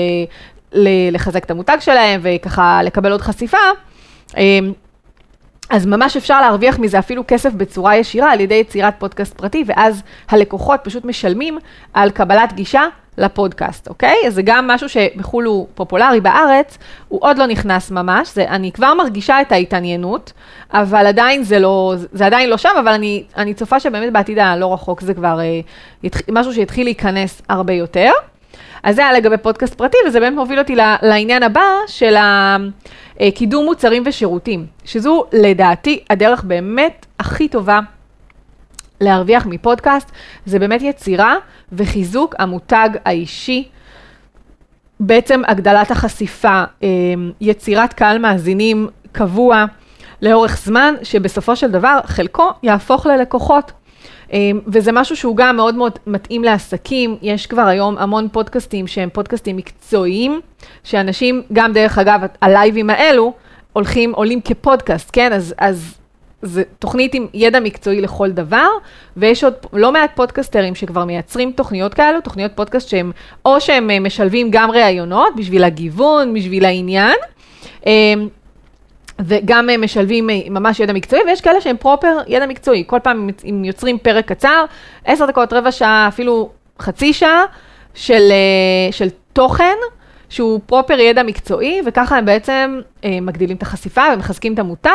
uh, 0.74 0.76
לחזק 1.12 1.44
את 1.44 1.52
המותג 1.52 1.78
שלהם 1.80 2.20
וככה 2.24 2.82
לקבל 2.84 3.12
עוד 3.12 3.22
חשיפה. 3.22 3.58
Um, 4.32 4.36
אז 5.70 5.86
ממש 5.86 6.18
אפשר 6.18 6.42
להרוויח 6.42 6.80
מזה 6.80 7.00
אפילו 7.00 7.24
כסף 7.28 7.54
בצורה 7.54 7.98
ישירה 7.98 8.32
על 8.32 8.40
ידי 8.40 8.56
יצירת 8.56 8.94
פודקאסט 9.00 9.38
פרטי, 9.38 9.64
ואז 9.68 10.04
הלקוחות 10.30 10.80
פשוט 10.84 11.06
משלמים 11.06 11.58
על 11.94 12.10
קבלת 12.10 12.54
גישה 12.54 12.84
לפודקאסט, 13.20 13.88
אוקיי? 13.88 14.16
אז 14.28 14.34
זה 14.34 14.42
גם 14.42 14.68
משהו 14.68 14.90
שבחו"ל 14.90 15.46
הוא 15.46 15.68
פופולרי 15.76 16.22
בארץ, 16.22 16.78
הוא 17.08 17.20
עוד 17.24 17.38
לא 17.38 17.46
נכנס 17.46 17.92
ממש, 17.92 18.30
זה, 18.34 18.46
אני 18.50 18.72
כבר 18.72 18.94
מרגישה 18.94 19.42
את 19.42 19.52
ההתעניינות, 19.52 20.34
אבל 20.74 21.08
עדיין 21.08 21.44
זה 21.44 21.60
לא, 21.60 21.94
זה 22.12 22.26
עדיין 22.26 22.50
לא 22.50 22.58
שם, 22.58 22.70
אבל 22.80 22.92
אני, 22.92 23.24
אני 23.38 23.54
צופה 23.54 23.80
שבאמת 23.80 24.14
בעתיד 24.14 24.40
הלא 24.40 24.74
רחוק 24.74 25.02
זה 25.02 25.14
כבר 25.14 25.40
אה, 25.40 25.60
יתח, 26.04 26.20
משהו 26.32 26.54
שיתחיל 26.54 26.86
להיכנס 26.86 27.42
הרבה 27.50 27.74
יותר. 27.74 28.12
אז 28.84 28.96
זה 28.96 29.02
היה 29.02 29.14
לגבי 29.14 29.38
פודקאסט 29.38 29.74
פרטי, 29.74 29.98
וזה 30.08 30.20
באמת 30.20 30.36
מוביל 30.36 30.60
אותי 30.60 30.76
לעניין 31.02 31.44
הבא 31.44 31.66
של 31.88 32.16
קידום 33.36 33.66
מוצרים 33.66 34.04
ושירותים, 34.06 34.66
שזו 34.86 35.26
לדעתי 35.34 36.00
הדרך 36.10 36.44
באמת 36.44 37.06
הכי 37.20 37.48
טובה 37.48 37.80
להרוויח 39.02 39.46
מפודקאסט, 39.46 40.12
זה 40.46 40.60
באמת 40.60 40.82
יצירה 40.82 41.36
וחיזוק 41.72 42.36
המותג 42.40 42.90
האישי. 43.06 43.68
בעצם 45.00 45.42
הגדלת 45.48 45.92
החשיפה, 45.92 46.64
אמ, 46.84 47.32
יצירת 47.42 47.94
קהל 47.94 48.18
מאזינים 48.18 48.88
קבוע 49.12 49.66
לאורך 50.22 50.58
זמן, 50.58 50.94
שבסופו 51.04 51.56
של 51.56 51.72
דבר 51.72 52.00
חלקו 52.06 52.50
יהפוך 52.64 53.06
ללקוחות. 53.06 53.72
אמ, 54.34 54.60
וזה 54.68 54.92
משהו 54.92 55.16
שהוא 55.16 55.36
גם 55.36 55.56
מאוד 55.56 55.76
מאוד 55.76 56.00
מתאים 56.08 56.44
לעסקים, 56.44 57.18
יש 57.22 57.48
כבר 57.48 57.62
היום 57.62 57.98
המון 57.98 58.28
פודקאסטים 58.32 58.88
שהם 58.88 59.10
פודקאסטים 59.14 59.58
מקצועיים, 59.58 60.42
שאנשים, 60.84 61.42
גם 61.54 61.74
דרך 61.74 61.98
אגב, 61.98 62.22
הלייבים 62.42 62.90
האלו, 62.90 63.34
הולכים, 63.74 64.14
עולים 64.16 64.42
כפודקאסט, 64.42 65.10
כן? 65.14 65.34
אז, 65.34 65.56
אז 65.58 65.99
זה 66.42 66.64
תוכנית 66.80 67.14
עם 67.14 67.28
ידע 67.34 67.60
מקצועי 67.60 68.02
לכל 68.02 68.32
דבר, 68.32 68.68
ויש 69.18 69.44
עוד 69.44 69.54
לא 69.74 69.92
מעט 69.92 70.12
פודקסטרים 70.16 70.76
שכבר 70.76 71.06
מייצרים 71.06 71.52
תוכניות 71.52 71.94
כאלו, 71.94 72.22
תוכניות 72.22 72.52
פודקאסט 72.56 72.90
שהם, 72.90 73.12
או 73.46 73.62
שהם 73.62 73.90
אה, 73.90 74.00
משלבים 74.00 74.48
גם 74.52 74.72
ראיונות 74.72 75.36
בשביל 75.36 75.64
הגיוון, 75.64 76.34
בשביל 76.34 76.66
העניין, 76.66 77.16
אמ, 77.86 78.28
וגם 79.20 79.70
אה, 79.70 79.78
משלבים 79.78 80.30
אה, 80.30 80.40
ממש 80.50 80.80
ידע 80.80 80.94
מקצועי, 80.94 81.22
ויש 81.26 81.42
כאלה 81.42 81.62
שהם 81.62 81.78
פרופר 81.78 82.18
ידע 82.28 82.46
מקצועי. 82.46 82.84
כל 82.88 83.00
פעם 83.04 83.30
הם 83.44 83.66
יוצרים 83.66 83.98
פרק 83.98 84.26
קצר, 84.28 84.66
עשר 85.06 85.26
דקות, 85.26 85.54
רבע 85.54 85.72
שעה, 85.72 86.08
אפילו 86.08 86.50
חצי 86.80 87.14
שעה 87.14 87.44
של, 87.94 88.32
של 88.92 89.08
תוכן. 89.34 89.76
שהוא 90.30 90.60
פרופר 90.66 91.00
ידע 91.00 91.24
מקצועי, 91.24 91.82
וככה 91.86 92.18
הם 92.18 92.26
בעצם 92.26 92.82
אה, 93.04 93.22
מגדילים 93.22 93.58
את 93.58 93.62
החשיפה 93.62 94.04
ומחזקים 94.14 94.54
את 94.54 94.60
המותג, 94.60 94.90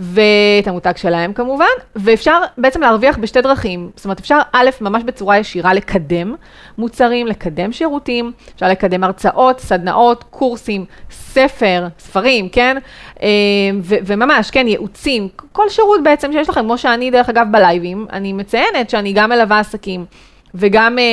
ואת 0.00 0.66
המותג 0.68 0.92
שלהם 0.96 1.32
כמובן, 1.32 1.64
ואפשר 1.96 2.40
בעצם 2.58 2.80
להרוויח 2.80 3.18
בשתי 3.18 3.40
דרכים. 3.42 3.90
זאת 3.96 4.04
אומרת, 4.04 4.20
אפשר 4.20 4.38
א', 4.52 4.70
ממש 4.80 5.02
בצורה 5.02 5.38
ישירה 5.38 5.74
לקדם 5.74 6.34
מוצרים, 6.78 7.26
לקדם 7.26 7.72
שירותים, 7.72 8.32
אפשר 8.54 8.68
לקדם 8.68 9.04
הרצאות, 9.04 9.60
סדנאות, 9.60 10.24
קורסים, 10.30 10.84
ספר, 11.10 11.86
ספרים, 11.98 12.48
כן? 12.48 12.76
אה, 13.22 13.28
ו- 13.82 13.96
וממש, 14.06 14.50
כן, 14.50 14.68
ייעוצים, 14.68 15.28
כל 15.52 15.68
שירות 15.68 16.02
בעצם 16.02 16.32
שיש 16.32 16.48
לכם, 16.48 16.60
כמו 16.60 16.78
שאני 16.78 17.10
דרך 17.10 17.28
אגב 17.28 17.46
בלייבים, 17.50 18.06
אני 18.12 18.32
מציינת 18.32 18.90
שאני 18.90 19.12
גם 19.12 19.30
מלווה 19.30 19.58
עסקים. 19.58 20.04
וגם, 20.54 20.98
אה, 20.98 21.04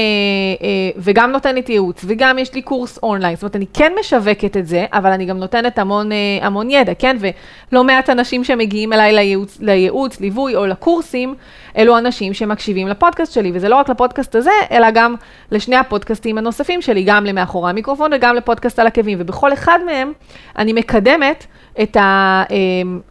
אה, 0.62 0.68
וגם 0.98 1.32
נותנת 1.32 1.70
ייעוץ, 1.70 2.06
וגם 2.08 2.40
יש 2.40 2.54
לי 2.54 2.62
קורס 2.62 3.00
אונליין, 3.04 3.36
זאת 3.36 3.44
אומרת, 3.44 3.56
אני 3.56 3.66
כן 3.74 3.92
משווקת 4.00 4.58
את 4.58 4.68
זה, 4.68 4.86
אבל 4.94 5.12
אני 5.12 5.26
גם 5.26 5.38
נותנת 5.38 5.80
המון, 5.80 6.12
אה, 6.12 6.18
המון 6.42 6.70
ידע, 6.70 6.94
כן? 7.00 7.18
ולא 7.20 7.84
מעט 7.84 8.10
אנשים 8.10 8.44
שמגיעים 8.44 8.94
אליי 8.94 9.14
לייעוץ, 9.14 9.58
לייעוץ, 9.62 10.20
ליווי 10.20 10.56
או 10.56 10.66
לקורסים, 10.66 11.36
אלו 11.78 11.98
אנשים 11.98 12.34
שמקשיבים 12.34 12.88
לפודקאסט 12.88 13.34
שלי, 13.34 13.52
וזה 13.54 13.70
לא 13.70 13.76
רק 13.76 13.90
לפודקאסט 13.90 14.36
הזה, 14.36 14.52
אלא 14.72 14.92
גם 14.92 15.16
לשני 15.52 15.76
הפודקאסטים 15.76 16.38
הנוספים 16.38 16.82
שלי, 16.82 17.04
גם 17.04 17.26
למאחורי 17.26 17.70
המיקרופון 17.70 18.12
וגם 18.14 18.36
לפודקאסט 18.36 18.80
על 18.80 18.88
עקבים, 18.88 19.18
ובכל 19.22 19.54
אחד 19.54 19.80
מהם 19.86 20.12
אני 20.58 20.74
מקדמת 20.74 21.46
את, 21.82 21.98
ה, 21.98 22.44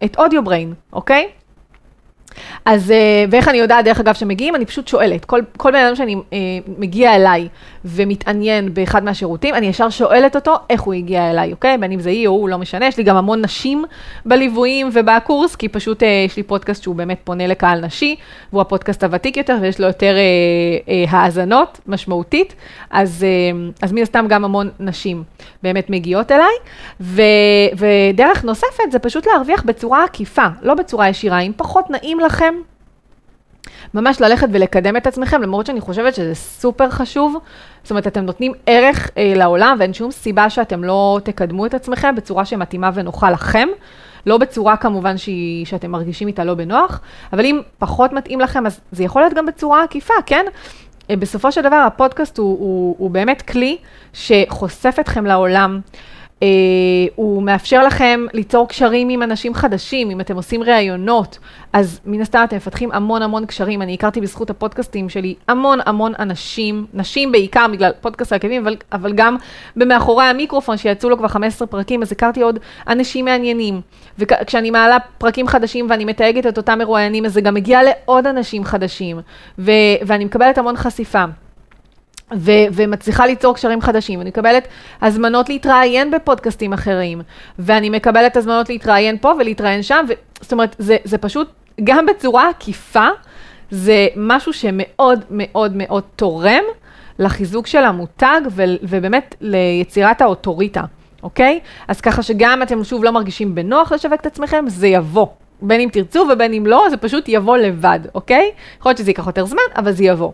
את 0.04 0.18
אודיו 0.18 0.44
בריין, 0.44 0.74
אוקיי? 0.92 1.28
אז, 2.64 2.90
אה, 2.90 3.24
ואיך 3.30 3.48
אני 3.48 3.58
יודעת, 3.58 3.84
דרך 3.84 4.00
אגב, 4.00 4.14
שמגיעים, 4.14 4.56
אני 4.56 4.66
פשוט 4.66 4.88
שואלת. 4.88 5.24
כל, 5.24 5.40
בן 5.72 5.74
אדם 5.74 5.96
שאני 5.96 6.16
אה, 6.32 6.38
מגיע 6.78 7.14
אליי 7.14 7.48
ומתעניין 7.84 8.74
באחד 8.74 9.04
מהשירותים, 9.04 9.54
אני 9.54 9.66
ישר 9.66 9.90
שואלת 9.90 10.36
אותו 10.36 10.56
איך 10.70 10.80
הוא 10.80 10.94
הגיע 10.94 11.30
אליי, 11.30 11.52
אוקיי? 11.52 11.78
בין 11.78 11.92
אם 11.92 12.00
זה 12.00 12.10
היא 12.10 12.28
או 12.28 12.32
הוא, 12.32 12.48
לא 12.48 12.58
משנה. 12.58 12.86
יש 12.86 12.98
לי 12.98 13.04
גם 13.04 13.16
המון 13.16 13.42
נשים 13.42 13.84
בליוויים 14.26 14.90
ובקורס, 14.92 15.56
כי 15.56 15.68
פשוט 15.68 16.02
אה, 16.02 16.24
יש 16.26 16.36
לי 16.36 16.42
פודקאסט 16.42 16.82
שהוא 16.82 16.94
באמת 16.94 17.20
פונה 17.24 17.46
לקהל 17.46 17.80
נשי, 17.80 18.16
והוא 18.52 18.60
הפודקאסט 18.60 19.04
הוותיק 19.04 19.36
יותר 19.36 19.56
ויש 19.60 19.80
לו 19.80 19.86
יותר 19.86 20.14
אה, 20.16 20.22
אה, 20.88 21.04
האזנות 21.10 21.80
משמעותית, 21.86 22.54
אז, 22.90 23.24
אה, 23.24 23.68
אז 23.82 23.92
מן 23.92 24.02
הסתם 24.02 24.26
גם 24.28 24.44
המון 24.44 24.70
נשים 24.80 25.22
באמת 25.62 25.90
מגיעות 25.90 26.32
אליי. 26.32 26.54
ו, 27.00 27.22
ודרך 27.76 28.44
נוספת 28.44 28.90
זה 28.90 28.98
פשוט 28.98 29.26
להרוויח 29.26 29.62
בצורה 29.62 30.04
עקיפה, 30.04 30.46
לא 30.62 30.74
בצורה 30.74 31.08
ישירה. 31.08 31.40
אם 31.40 31.52
פחות 31.56 31.90
נעים 31.90 32.20
לכם, 32.20 32.54
ממש 33.94 34.20
ללכת 34.20 34.48
ולקדם 34.52 34.96
את 34.96 35.06
עצמכם, 35.06 35.42
למרות 35.42 35.66
שאני 35.66 35.80
חושבת 35.80 36.14
שזה 36.14 36.34
סופר 36.34 36.90
חשוב. 36.90 37.36
זאת 37.82 37.90
אומרת, 37.90 38.06
אתם 38.06 38.20
נותנים 38.20 38.52
ערך 38.66 39.10
אה, 39.16 39.32
לעולם, 39.36 39.76
ואין 39.80 39.94
שום 39.94 40.10
סיבה 40.10 40.50
שאתם 40.50 40.84
לא 40.84 41.20
תקדמו 41.24 41.66
את 41.66 41.74
עצמכם 41.74 42.14
בצורה 42.14 42.44
שמתאימה 42.44 42.90
ונוחה 42.94 43.30
לכם. 43.30 43.68
לא 44.26 44.38
בצורה 44.38 44.76
כמובן 44.76 45.16
שהיא, 45.16 45.66
שאתם 45.66 45.90
מרגישים 45.90 46.28
איתה 46.28 46.44
לא 46.44 46.54
בנוח, 46.54 47.00
אבל 47.32 47.44
אם 47.44 47.60
פחות 47.78 48.12
מתאים 48.12 48.40
לכם, 48.40 48.66
אז 48.66 48.80
זה 48.92 49.04
יכול 49.04 49.22
להיות 49.22 49.34
גם 49.34 49.46
בצורה 49.46 49.84
עקיפה, 49.84 50.14
כן? 50.26 50.46
אה, 51.10 51.16
בסופו 51.16 51.52
של 51.52 51.60
דבר, 51.60 51.84
הפודקאסט 51.86 52.38
הוא, 52.38 52.58
הוא, 52.58 52.96
הוא 52.98 53.10
באמת 53.10 53.42
כלי 53.42 53.76
שחושף 54.12 54.96
אתכם 55.00 55.26
לעולם. 55.26 55.80
Uh, 56.42 56.44
הוא 57.14 57.42
מאפשר 57.42 57.86
לכם 57.86 58.26
ליצור 58.32 58.68
קשרים 58.68 59.08
עם 59.08 59.22
אנשים 59.22 59.54
חדשים, 59.54 60.10
אם 60.10 60.20
אתם 60.20 60.36
עושים 60.36 60.62
ראיונות, 60.62 61.38
אז 61.72 62.00
מן 62.06 62.20
הסתם 62.20 62.42
אתם 62.44 62.56
מפתחים 62.56 62.92
המון 62.92 63.22
המון 63.22 63.46
קשרים. 63.46 63.82
אני 63.82 63.94
הכרתי 63.94 64.20
בזכות 64.20 64.50
הפודקאסטים 64.50 65.08
שלי 65.08 65.34
המון 65.48 65.78
המון 65.86 66.12
אנשים, 66.18 66.86
נשים 66.94 67.32
בעיקר 67.32 67.66
בגלל 67.72 67.90
פודקאסט 68.00 68.32
העקבים, 68.32 68.62
אבל, 68.62 68.76
אבל 68.92 69.12
גם 69.12 69.36
במאחורי 69.76 70.24
המיקרופון 70.24 70.76
שיצאו 70.76 71.10
לו 71.10 71.18
כבר 71.18 71.28
15 71.28 71.68
פרקים, 71.68 72.02
אז 72.02 72.12
הכרתי 72.12 72.42
עוד 72.42 72.58
אנשים 72.88 73.24
מעניינים. 73.24 73.80
וכשאני 74.18 74.70
מעלה 74.70 74.96
פרקים 75.18 75.48
חדשים 75.48 75.86
ואני 75.90 76.04
מתייגת 76.04 76.46
את 76.46 76.56
אותם 76.56 76.78
מרואיינים, 76.78 77.24
אז 77.24 77.32
זה 77.32 77.40
גם 77.40 77.54
מגיע 77.54 77.80
לעוד 77.82 78.26
אנשים 78.26 78.64
חדשים, 78.64 79.20
ו- 79.58 79.72
ואני 80.06 80.24
מקבלת 80.24 80.58
המון 80.58 80.76
חשיפה. 80.76 81.24
ו- 82.36 82.66
ומצליחה 82.72 83.26
ליצור 83.26 83.54
קשרים 83.54 83.80
חדשים. 83.80 84.20
אני 84.20 84.30
מקבלת 84.30 84.68
הזמנות 85.02 85.48
להתראיין 85.48 86.10
בפודקאסטים 86.10 86.72
אחרים, 86.72 87.22
ואני 87.58 87.90
מקבלת 87.90 88.36
הזמנות 88.36 88.68
להתראיין 88.68 89.18
פה 89.18 89.32
ולהתראיין 89.38 89.82
שם, 89.82 90.04
ו- 90.08 90.12
זאת 90.40 90.52
אומרת, 90.52 90.76
זה, 90.78 90.96
זה 91.04 91.18
פשוט, 91.18 91.48
גם 91.84 92.06
בצורה 92.06 92.48
עקיפה, 92.48 93.06
זה 93.70 94.06
משהו 94.16 94.52
שמאוד 94.52 95.24
מאוד 95.30 95.72
מאוד 95.76 96.02
תורם 96.16 96.64
לחיזוק 97.18 97.66
של 97.66 97.84
המותג, 97.84 98.40
ו- 98.50 98.62
ובאמת 98.82 99.34
ליצירת 99.40 100.20
האוטוריטה, 100.20 100.82
אוקיי? 101.22 101.60
אז 101.88 102.00
ככה 102.00 102.22
שגם 102.22 102.62
אתם 102.62 102.84
שוב 102.84 103.04
לא 103.04 103.10
מרגישים 103.10 103.54
בנוח 103.54 103.92
לשווק 103.92 104.20
את 104.20 104.26
עצמכם, 104.26 104.64
זה 104.68 104.86
יבוא. 104.86 105.26
בין 105.62 105.80
אם 105.80 105.88
תרצו 105.92 106.26
ובין 106.32 106.52
אם 106.52 106.66
לא, 106.66 106.86
זה 106.90 106.96
פשוט 106.96 107.24
יבוא 107.28 107.56
לבד, 107.56 108.00
אוקיי? 108.14 108.50
יכול 108.78 108.90
להיות 108.90 108.98
שזה 108.98 109.10
ייקח 109.10 109.26
יותר 109.26 109.44
זמן, 109.46 109.62
אבל 109.76 109.92
זה 109.92 110.04
יבוא. 110.04 110.32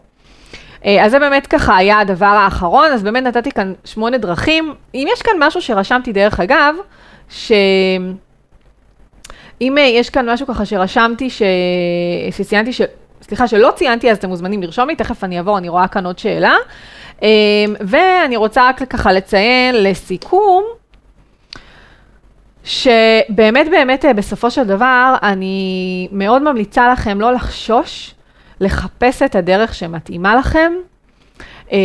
אה, 0.85 1.05
אז 1.05 1.11
זה 1.11 1.19
באמת 1.19 1.47
ככה 1.47 1.77
היה 1.77 1.99
הדבר 1.99 2.27
האחרון, 2.27 2.87
אז 2.93 3.03
באמת 3.03 3.23
נתתי 3.23 3.51
כאן 3.51 3.73
שמונה 3.85 4.19
דרכים. 4.19 4.75
אם 4.95 5.07
יש 5.12 5.23
כאן 5.23 5.33
משהו 5.38 5.62
שרשמתי 5.62 6.12
דרך 6.12 6.41
אגב, 6.41 6.75
ש... 7.31 7.53
אם 9.61 9.79
אה, 9.79 9.83
יש 9.83 10.11
כאן 10.11 10.31
משהו 10.31 10.47
ככה 10.47 10.64
שרשמתי, 10.64 11.31
ש... 11.31 11.43
שציינתי, 12.31 12.73
ש... 12.73 12.81
סליחה, 13.23 13.49
שלא 13.49 13.71
ציינתי, 13.77 14.11
אז 14.11 14.17
אתם 14.17 14.29
מוזמנים 14.29 14.62
לרשום 14.62 14.88
לי, 14.88 14.97
תכף 14.97 15.25
אני 15.25 15.38
אעבור, 15.38 15.59
אני 15.59 15.69
רואה 15.69 15.88
כאן 15.88 16.07
עוד 16.07 16.19
שאלה. 16.19 16.57
אה, 17.23 17.29
ואני 17.81 18.37
רוצה 18.37 18.69
רק 18.69 18.83
ככה 18.83 19.12
לציין 19.12 19.83
לסיכום, 19.83 20.64
שבאמת 22.64 23.71
באמת 23.71 24.05
בסופו 24.17 24.51
של 24.51 24.64
דבר, 24.64 25.14
אני 25.23 26.09
מאוד 26.12 26.43
ממליצה 26.43 26.88
לכם 26.88 27.21
לא 27.21 27.33
לחשוש 27.33 28.14
לחפש 28.61 29.23
את 29.23 29.35
הדרך 29.35 29.75
שמתאימה 29.75 30.37
לכם, 30.37 30.73
אה, 31.73 31.79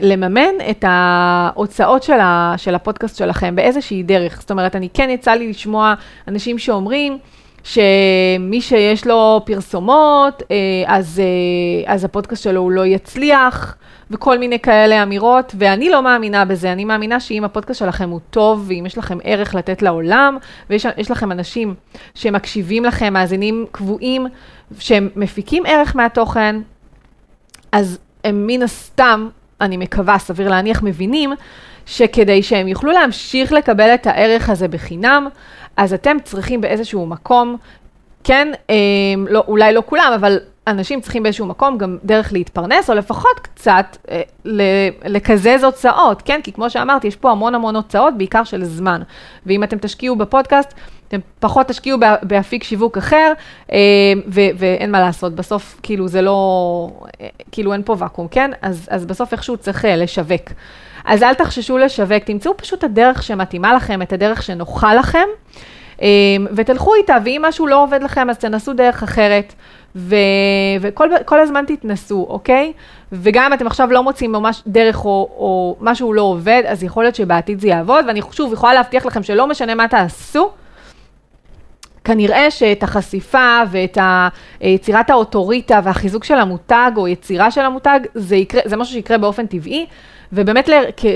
לממן 0.00 0.54
את 0.70 0.84
ההוצאות 0.88 2.02
של, 2.02 2.20
ה, 2.20 2.54
של 2.56 2.74
הפודקאסט 2.74 3.16
שלכם 3.16 3.56
באיזושהי 3.56 4.02
דרך. 4.02 4.40
זאת 4.40 4.50
אומרת, 4.50 4.76
אני 4.76 4.88
כן 4.94 5.10
יצא 5.10 5.30
לי 5.30 5.48
לשמוע 5.48 5.94
אנשים 6.28 6.58
שאומרים, 6.58 7.18
שמי 7.64 8.60
שיש 8.60 9.06
לו 9.06 9.40
פרסומות, 9.46 10.42
אה, 10.50 10.56
אז, 10.86 11.20
אה, 11.20 11.92
אז 11.94 12.04
הפודקאסט 12.04 12.42
שלו 12.42 12.60
הוא 12.60 12.70
לא 12.70 12.86
יצליח, 12.86 13.76
וכל 14.10 14.38
מיני 14.38 14.58
כאלה 14.58 15.02
אמירות, 15.02 15.54
ואני 15.58 15.90
לא 15.90 16.02
מאמינה 16.02 16.44
בזה, 16.44 16.72
אני 16.72 16.84
מאמינה 16.84 17.20
שאם 17.20 17.44
הפודקאסט 17.44 17.80
שלכם 17.80 18.10
הוא 18.10 18.20
טוב, 18.30 18.64
ואם 18.68 18.86
יש 18.86 18.98
לכם 18.98 19.18
ערך 19.24 19.54
לתת 19.54 19.82
לעולם, 19.82 20.36
ויש 20.70 21.10
לכם 21.10 21.32
אנשים 21.32 21.74
שמקשיבים 22.14 22.84
לכם, 22.84 23.12
מאזינים 23.12 23.66
קבועים, 23.72 24.26
שהם 24.78 25.08
מפיקים 25.16 25.62
ערך 25.66 25.96
מהתוכן, 25.96 26.56
אז 27.72 27.98
הם 28.24 28.46
מן 28.46 28.62
הסתם, 28.62 29.28
אני 29.60 29.76
מקווה, 29.76 30.18
סביר 30.18 30.48
להניח, 30.48 30.82
מבינים 30.82 31.30
שכדי 31.86 32.42
שהם 32.42 32.68
יוכלו 32.68 32.92
להמשיך 32.92 33.52
לקבל 33.52 33.94
את 33.94 34.06
הערך 34.06 34.50
הזה 34.50 34.68
בחינם, 34.68 35.28
אז 35.76 35.94
אתם 35.94 36.16
צריכים 36.24 36.60
באיזשהו 36.60 37.06
מקום, 37.06 37.56
כן, 38.24 38.48
אה, 38.70 38.74
לא, 39.28 39.44
אולי 39.48 39.72
לא 39.72 39.82
כולם, 39.86 40.12
אבל 40.14 40.38
אנשים 40.66 41.00
צריכים 41.00 41.22
באיזשהו 41.22 41.46
מקום 41.46 41.78
גם 41.78 41.98
דרך 42.04 42.32
להתפרנס, 42.32 42.90
או 42.90 42.94
לפחות 42.94 43.40
קצת 43.42 43.96
אה, 44.10 44.22
לקזז 45.04 45.64
הוצאות, 45.64 46.22
כן? 46.22 46.40
כי 46.42 46.52
כמו 46.52 46.70
שאמרתי, 46.70 47.06
יש 47.06 47.16
פה 47.16 47.30
המון 47.30 47.54
המון 47.54 47.76
הוצאות, 47.76 48.18
בעיקר 48.18 48.44
של 48.44 48.64
זמן. 48.64 49.02
ואם 49.46 49.64
אתם 49.64 49.78
תשקיעו 49.78 50.16
בפודקאסט, 50.16 50.74
אתם 51.10 51.20
פחות 51.40 51.66
תשקיעו 51.68 51.98
באפיק 52.22 52.64
שיווק 52.64 52.98
אחר, 52.98 53.32
אה, 53.72 53.78
ו- 54.26 54.50
ואין 54.56 54.90
מה 54.92 55.00
לעשות, 55.00 55.34
בסוף 55.34 55.80
כאילו 55.82 56.08
זה 56.08 56.22
לא, 56.22 56.90
אה, 57.20 57.28
כאילו 57.52 57.72
אין 57.72 57.82
פה 57.82 57.96
ואקום, 57.98 58.28
כן? 58.28 58.50
אז, 58.62 58.88
אז 58.90 59.06
בסוף 59.06 59.32
איכשהו 59.32 59.56
צריך 59.56 59.84
אה, 59.84 59.96
לשווק. 59.96 60.42
אז 61.04 61.22
אל 61.22 61.34
תחששו 61.34 61.78
לשווק, 61.78 62.24
תמצאו 62.24 62.56
פשוט 62.56 62.78
את 62.78 62.84
הדרך 62.84 63.22
שמתאימה 63.22 63.74
לכם, 63.74 64.02
את 64.02 64.12
הדרך 64.12 64.42
שנוחה 64.42 64.94
לכם, 64.94 65.26
ותלכו 66.56 66.94
איתה, 66.94 67.16
ואם 67.24 67.42
משהו 67.48 67.66
לא 67.66 67.82
עובד 67.82 68.02
לכם, 68.02 68.30
אז 68.30 68.38
תנסו 68.38 68.72
דרך 68.72 69.02
אחרת. 69.02 69.54
ו- 69.96 70.16
וכל 70.80 71.40
הזמן 71.40 71.64
תתנסו, 71.66 72.26
אוקיי? 72.28 72.72
וגם 73.12 73.44
אם 73.44 73.52
אתם 73.52 73.66
עכשיו 73.66 73.88
לא 73.90 74.02
מוצאים 74.02 74.32
ממש 74.32 74.62
דרך 74.66 75.04
או, 75.04 75.30
או 75.38 75.76
משהו 75.80 76.12
לא 76.12 76.22
עובד, 76.22 76.62
אז 76.66 76.84
יכול 76.84 77.04
להיות 77.04 77.14
שבעתיד 77.14 77.60
זה 77.60 77.68
יעבוד, 77.68 78.04
ואני 78.06 78.20
שוב 78.30 78.52
יכולה 78.52 78.74
להבטיח 78.74 79.06
לכם 79.06 79.22
שלא 79.22 79.46
משנה 79.46 79.74
מה 79.74 79.88
תעשו, 79.88 80.50
כנראה 82.04 82.50
שאת 82.50 82.82
החשיפה 82.82 83.62
ואת 83.70 83.98
יצירת 84.60 85.10
האוטוריטה 85.10 85.80
והחיזוק 85.84 86.24
של 86.24 86.38
המותג 86.38 86.90
או 86.96 87.08
יצירה 87.08 87.50
של 87.50 87.60
המותג, 87.60 88.00
זה, 88.14 88.36
יקרה, 88.36 88.60
זה 88.64 88.76
משהו 88.76 88.94
שיקרה 88.94 89.18
באופן 89.18 89.46
טבעי. 89.46 89.86
ובאמת 90.32 90.68
ל, 90.68 90.72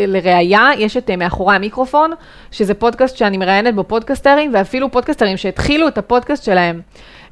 לראיה, 0.07 0.71
יש 0.79 0.97
את 0.97 1.11
אה, 1.11 1.17
מאחורי 1.17 1.57
המיקרופון, 1.57 2.11
שזה 2.51 2.75
פודקאסט 2.75 3.17
שאני 3.17 3.37
מראיינת 3.37 3.75
בו 3.75 3.85
פודקסטרים, 3.85 4.51
ואפילו 4.55 4.91
פודקסטרים 4.91 5.37
שהתחילו 5.37 5.89
את 5.89 5.99
הפודקאסט 5.99 6.45
שלהם, 6.45 6.81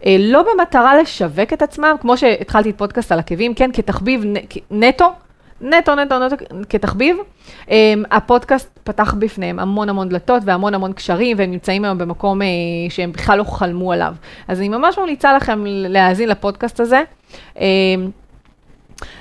אה, 0.06 0.16
לא 0.18 0.42
במטרה 0.42 1.02
לשווק 1.02 1.52
את 1.52 1.62
עצמם, 1.62 1.96
כמו 2.00 2.16
שהתחלתי 2.16 2.70
את 2.70 2.78
פודקאסט 2.78 3.12
על 3.12 3.18
עקבים, 3.18 3.54
כן, 3.54 3.70
כתחביב 3.72 4.24
נטו, 4.70 5.12
נטו, 5.62 5.94
נטו, 5.94 6.18
נטו, 6.18 6.36
כתחביב. 6.68 7.16
אמ, 7.66 7.70
הפודקאסט 8.10 8.78
פתח 8.84 9.14
בפניהם 9.18 9.58
המון 9.58 9.88
המון 9.88 10.08
דלתות 10.08 10.42
והמון 10.46 10.74
המון 10.74 10.92
קשרים, 10.92 11.38
והם 11.38 11.50
נמצאים 11.50 11.84
היום 11.84 11.98
במקום 11.98 12.40
אה, 12.40 12.44
שהם 12.88 13.12
בכלל 13.12 13.38
לא 13.38 13.44
חלמו 13.44 13.92
עליו. 13.92 14.14
אז 14.48 14.58
אני 14.58 14.68
ממש 14.68 14.98
ממליצה 14.98 15.36
לכם 15.36 15.64
להאזין 15.66 16.28
לפודקאסט 16.28 16.80
הזה. 16.80 17.02
Um, 17.54 17.60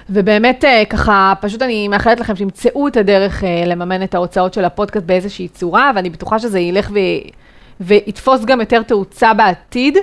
ובאמת, 0.10 0.64
uh, 0.64 0.86
ככה, 0.90 1.34
פשוט 1.42 1.62
אני 1.62 1.88
מאחלת 1.88 2.20
לכם 2.20 2.36
שימצאו 2.36 2.88
את 2.88 2.98
הדרך 2.98 3.44
uh, 3.44 3.46
לממן 3.66 4.04
את 4.04 4.16
ההוצאות 4.16 4.54
של 4.54 4.66
הפודקאסט 4.66 5.06
באיזושהי 5.06 5.48
צורה, 5.48 5.92
ואני 5.96 6.10
בטוחה 6.10 6.40
שזה 6.40 6.60
ילך 6.60 6.92
ו... 6.94 6.98
ויתפוס 7.82 8.46
גם 8.46 8.60
יותר 8.60 8.84
תאוצה 8.84 9.34
בעתיד. 9.34 9.98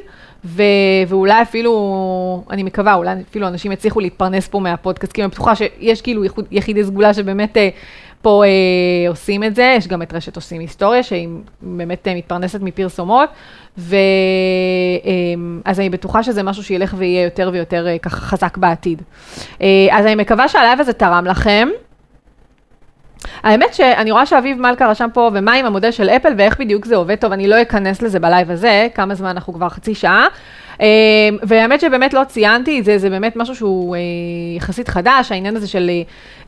ו- 0.44 0.62
ואולי 1.08 1.42
אפילו, 1.42 2.44
אני 2.50 2.62
מקווה, 2.62 2.94
אולי 2.94 3.10
אפילו 3.30 3.48
אנשים 3.48 3.72
יצליחו 3.72 4.00
להתפרנס 4.00 4.48
פה 4.48 4.60
מהפודקאסט, 4.60 5.12
כי 5.12 5.22
אני 5.22 5.30
בטוחה 5.30 5.54
שיש 5.56 6.02
כאילו 6.02 6.22
יחידי 6.50 6.84
סגולה 6.84 7.14
שבאמת 7.14 7.56
אה, 7.56 7.68
פה 8.22 8.44
אה, 8.44 9.08
עושים 9.08 9.44
את 9.44 9.54
זה, 9.54 9.74
יש 9.76 9.88
גם 9.88 10.02
את 10.02 10.14
רשת 10.14 10.36
עושים 10.36 10.60
היסטוריה, 10.60 11.02
שהיא 11.02 11.28
באמת 11.62 12.08
אה, 12.08 12.14
מתפרנסת 12.14 12.60
מפרסומות, 12.60 13.30
ואז 13.78 13.92
אה, 15.66 15.84
אני 15.84 15.90
בטוחה 15.90 16.22
שזה 16.22 16.42
משהו 16.42 16.62
שילך 16.62 16.94
ויהיה 16.98 17.24
יותר 17.24 17.50
ויותר 17.52 17.86
אה, 17.86 17.98
ככה 17.98 18.16
חזק 18.16 18.56
בעתיד. 18.56 19.02
אה, 19.62 19.86
אז 19.90 20.06
אני 20.06 20.14
מקווה 20.14 20.48
שהלייב 20.48 20.80
הזה 20.80 20.92
תרם 20.92 21.24
לכם. 21.24 21.68
האמת 23.42 23.74
שאני 23.74 24.10
רואה 24.10 24.26
שאביב 24.26 24.60
מלכה 24.60 24.88
רשם 24.88 25.08
פה, 25.14 25.30
ומה 25.34 25.52
עם 25.52 25.66
המודל 25.66 25.90
של 25.90 26.08
אפל 26.08 26.32
ואיך 26.38 26.60
בדיוק 26.60 26.84
זה 26.84 26.96
עובד 26.96 27.14
טוב, 27.14 27.32
אני 27.32 27.48
לא 27.48 27.62
אכנס 27.62 28.02
לזה 28.02 28.20
בלייב 28.20 28.50
הזה, 28.50 28.88
כמה 28.94 29.14
זמן 29.14 29.28
אנחנו 29.28 29.52
כבר 29.52 29.68
חצי 29.68 29.94
שעה. 29.94 30.26
אמ, 30.80 30.86
והאמת 31.42 31.80
שבאמת 31.80 32.14
לא 32.14 32.24
ציינתי 32.24 32.80
את 32.80 32.84
זה, 32.84 32.98
זה 32.98 33.10
באמת 33.10 33.36
משהו 33.36 33.54
שהוא 33.54 33.96
אה, 33.96 34.00
יחסית 34.56 34.88
חדש, 34.88 35.32
העניין 35.32 35.56
הזה 35.56 35.68
של 35.68 35.90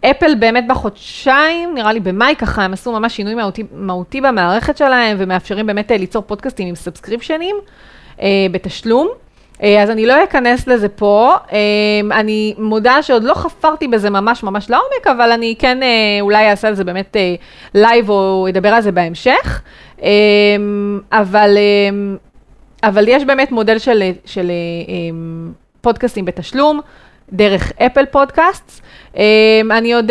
אה, 0.04 0.10
אפל 0.10 0.34
באמת 0.34 0.64
בחודשיים, 0.68 1.74
נראה 1.74 1.92
לי 1.92 2.00
במאי 2.00 2.34
ככה, 2.38 2.64
הם 2.64 2.72
עשו 2.72 2.92
ממש 2.92 3.16
שינוי 3.16 3.34
מהותי, 3.34 3.62
מהותי 3.72 4.20
במערכת 4.20 4.76
שלהם, 4.76 5.16
ומאפשרים 5.20 5.66
באמת 5.66 5.92
אה, 5.92 5.96
ליצור 5.96 6.22
פודקאסטים 6.22 6.68
עם 6.68 6.74
סאבסקריפשנים 6.74 7.56
בתשלום. 8.52 9.08
אז 9.62 9.90
אני 9.90 10.06
לא 10.06 10.24
אכנס 10.24 10.66
לזה 10.66 10.88
פה, 10.88 11.34
אני 12.12 12.54
מודה 12.58 13.02
שעוד 13.02 13.24
לא 13.24 13.34
חפרתי 13.34 13.88
בזה 13.88 14.10
ממש 14.10 14.42
ממש 14.42 14.70
לעומק, 14.70 15.06
אבל 15.06 15.32
אני 15.32 15.54
כן 15.58 15.78
אולי 16.20 16.50
אעשה 16.50 16.68
על 16.68 16.74
זה 16.74 16.84
באמת 16.84 17.16
לייב 17.74 18.10
או 18.10 18.46
אדבר 18.48 18.68
על 18.68 18.82
זה 18.82 18.92
בהמשך, 18.92 19.62
אבל 21.12 21.58
אבל 22.82 23.04
יש 23.08 23.24
באמת 23.24 23.52
מודל 23.52 23.78
של, 23.78 24.02
של 24.24 24.50
פודקאסטים 25.80 26.24
בתשלום, 26.24 26.80
דרך 27.32 27.72
אפל 27.86 28.04
פודקאסט. 28.06 28.80
אני 29.70 29.94
עוד 29.94 30.10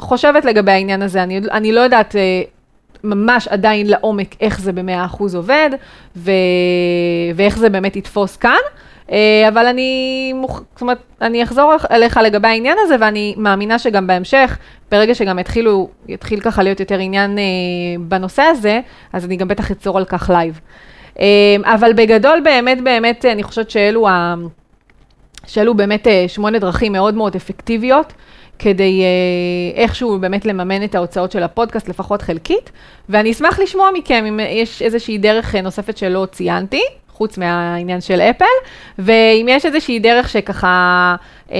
חושבת 0.00 0.44
לגבי 0.44 0.72
העניין 0.72 1.02
הזה, 1.02 1.22
אני, 1.22 1.40
אני 1.52 1.72
לא 1.72 1.80
יודעת 1.80 2.14
ממש 3.04 3.48
עדיין 3.48 3.86
לעומק 3.86 4.34
איך 4.40 4.60
זה 4.60 4.72
במאה 4.72 5.04
אחוז 5.04 5.34
עובד, 5.34 5.70
ו, 6.16 6.30
ואיך 7.34 7.58
זה 7.58 7.68
באמת 7.68 7.96
יתפוס 7.96 8.36
כאן. 8.36 8.58
אה, 9.06 9.12
אבל 9.48 9.66
אני, 9.66 10.32
מוכ... 10.32 10.62
זאת 10.72 10.82
אומרת, 10.82 10.98
אני 11.20 11.42
אחזור 11.42 11.72
אליך 11.90 12.16
לגבי 12.16 12.48
העניין 12.48 12.76
הזה, 12.80 12.96
ואני 13.00 13.34
מאמינה 13.36 13.78
שגם 13.78 14.06
בהמשך, 14.06 14.58
ברגע 14.90 15.14
שגם 15.14 15.38
יתחילו, 15.38 15.88
יתחיל 16.08 16.40
ככה 16.40 16.62
להיות 16.62 16.80
יותר 16.80 16.98
עניין 16.98 17.38
אה, 17.38 18.00
בנושא 18.00 18.42
הזה, 18.42 18.80
אז 19.12 19.24
אני 19.24 19.36
גם 19.36 19.48
בטח 19.48 19.70
אצור 19.70 19.98
על 19.98 20.04
כך 20.04 20.30
לייב. 20.30 20.60
אמ, 21.18 21.24
אבל 21.64 21.92
בגדול 21.92 22.40
באמת 22.44 22.80
באמת 22.80 23.24
אני 23.24 23.42
חושבת 23.42 23.70
שאלו, 23.70 24.08
ה... 24.08 24.34
שאלו 25.46 25.74
באמת 25.74 26.06
אה, 26.06 26.24
שמונה 26.28 26.58
דרכים 26.58 26.92
מאוד 26.92 27.14
מאוד 27.14 27.36
אפקטיביות. 27.36 28.12
כדי 28.58 29.02
אה, 29.02 29.82
איכשהו 29.82 30.18
באמת 30.18 30.44
לממן 30.44 30.84
את 30.84 30.94
ההוצאות 30.94 31.32
של 31.32 31.42
הפודקאסט, 31.42 31.88
לפחות 31.88 32.22
חלקית, 32.22 32.70
ואני 33.08 33.30
אשמח 33.30 33.58
לשמוע 33.58 33.90
מכם 33.94 34.24
אם 34.28 34.40
יש 34.40 34.82
איזושהי 34.82 35.18
דרך 35.18 35.54
אה, 35.54 35.60
נוספת 35.60 35.96
שלא 35.96 36.26
ציינתי, 36.32 36.82
חוץ 37.08 37.38
מהעניין 37.38 38.00
של 38.00 38.20
אפל, 38.20 38.44
ואם 38.98 39.46
יש 39.48 39.66
איזושהי 39.66 39.98
דרך 39.98 40.28
שככה 40.28 41.16
אה, 41.52 41.58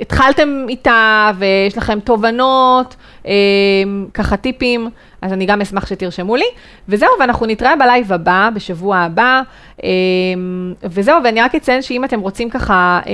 התחלתם 0.00 0.66
איתה 0.68 1.30
ויש 1.38 1.78
לכם 1.78 2.00
תובנות, 2.00 2.96
אה, 3.26 3.32
ככה 4.14 4.36
טיפים, 4.36 4.90
אז 5.22 5.32
אני 5.32 5.46
גם 5.46 5.60
אשמח 5.60 5.86
שתרשמו 5.86 6.36
לי. 6.36 6.46
וזהו, 6.88 7.10
ואנחנו 7.20 7.46
נתראה 7.46 7.76
בלייב 7.76 8.12
הבא, 8.12 8.50
בשבוע 8.54 8.96
הבא. 8.96 9.42
אה, 9.84 9.88
וזהו, 10.82 11.24
ואני 11.24 11.42
רק 11.42 11.54
אציין 11.54 11.82
שאם 11.82 12.04
אתם 12.04 12.20
רוצים 12.20 12.50
ככה... 12.50 13.00
אה, 13.06 13.12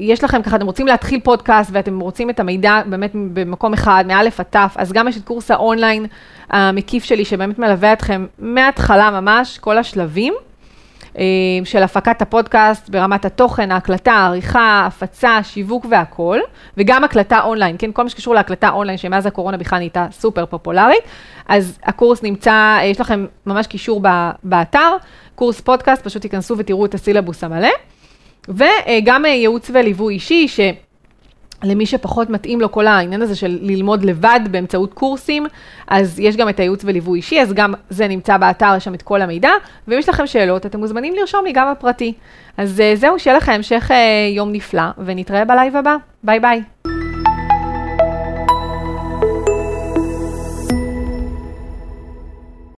יש 0.00 0.24
לכם 0.24 0.42
ככה, 0.42 0.56
אתם 0.56 0.66
רוצים 0.66 0.86
להתחיל 0.86 1.20
פודקאסט 1.20 1.70
ואתם 1.72 2.00
רוצים 2.00 2.30
את 2.30 2.40
המידע 2.40 2.82
באמת 2.86 3.10
במקום 3.14 3.72
אחד, 3.72 4.04
מאלף 4.06 4.40
עד 4.40 4.46
תו, 4.50 4.74
אז 4.76 4.92
גם 4.92 5.08
יש 5.08 5.16
את 5.16 5.24
קורס 5.24 5.50
האונליין 5.50 6.06
המקיף 6.50 7.04
שלי, 7.04 7.24
שבאמת 7.24 7.58
מלווה 7.58 7.92
אתכם 7.92 8.26
מההתחלה 8.38 9.10
ממש, 9.10 9.58
כל 9.58 9.78
השלבים. 9.78 10.34
אה, 11.18 11.24
של 11.64 11.82
הפקת 11.82 12.22
הפודקאסט 12.22 12.88
ברמת 12.88 13.24
התוכן, 13.24 13.70
ההקלטה, 13.70 14.12
העריכה, 14.12 14.84
הפצה, 14.86 15.38
שיווק 15.42 15.86
והכל, 15.90 16.38
וגם 16.76 17.04
הקלטה 17.04 17.40
אונליין, 17.40 17.76
כן, 17.78 17.92
כל 17.92 18.02
מה 18.02 18.08
שקשור 18.08 18.34
להקלטה 18.34 18.68
אונליין, 18.68 18.98
שמאז 18.98 19.26
הקורונה 19.26 19.56
בכלל 19.56 19.78
נהייתה 19.78 20.06
סופר 20.10 20.46
פופולרית, 20.46 21.02
אז 21.48 21.78
הקורס 21.84 22.22
נמצא, 22.22 22.78
יש 22.84 23.00
לכם 23.00 23.26
ממש 23.46 23.66
קישור 23.66 24.02
באתר, 24.42 24.96
קורס 25.34 25.60
פודקאסט, 25.60 26.04
פשוט 26.04 26.22
תיכנסו 26.22 26.58
ותראו 26.58 26.84
את 26.84 26.94
הסילבוס 26.94 27.44
המלא, 27.44 27.70
וגם 28.48 29.24
אה, 29.26 29.30
ייעוץ 29.30 29.70
וליווי 29.74 30.14
אישי, 30.14 30.48
ש... 30.48 30.60
למי 31.62 31.86
שפחות 31.86 32.30
מתאים 32.30 32.60
לו 32.60 32.72
כל 32.72 32.86
העניין 32.86 33.22
הזה 33.22 33.36
של 33.36 33.58
ללמוד 33.62 34.04
לבד 34.04 34.40
באמצעות 34.50 34.94
קורסים, 34.94 35.46
אז 35.88 36.18
יש 36.18 36.36
גם 36.36 36.48
את 36.48 36.60
הייעוץ 36.60 36.84
וליווי 36.84 37.16
אישי, 37.16 37.40
אז 37.40 37.52
גם 37.52 37.74
זה 37.90 38.08
נמצא 38.08 38.36
באתר, 38.36 38.74
יש 38.76 38.84
שם 38.84 38.94
את 38.94 39.02
כל 39.02 39.22
המידע, 39.22 39.50
ואם 39.88 39.98
יש 39.98 40.08
לכם 40.08 40.26
שאלות, 40.26 40.66
אתם 40.66 40.80
מוזמנים 40.80 41.14
לרשום 41.14 41.44
לי 41.44 41.52
גם 41.52 41.72
בפרטי. 41.72 42.12
אז 42.56 42.80
אה, 42.80 42.92
זהו, 42.96 43.18
שיהיה 43.18 43.36
לכם 43.36 43.52
המשך 43.52 43.90
אה, 43.90 44.28
יום 44.34 44.52
נפלא, 44.52 44.82
ונתראה 45.04 45.44
בלייב 45.44 45.76
הבא. 45.76 45.96
ביי 46.24 46.40
ביי. 46.40 46.62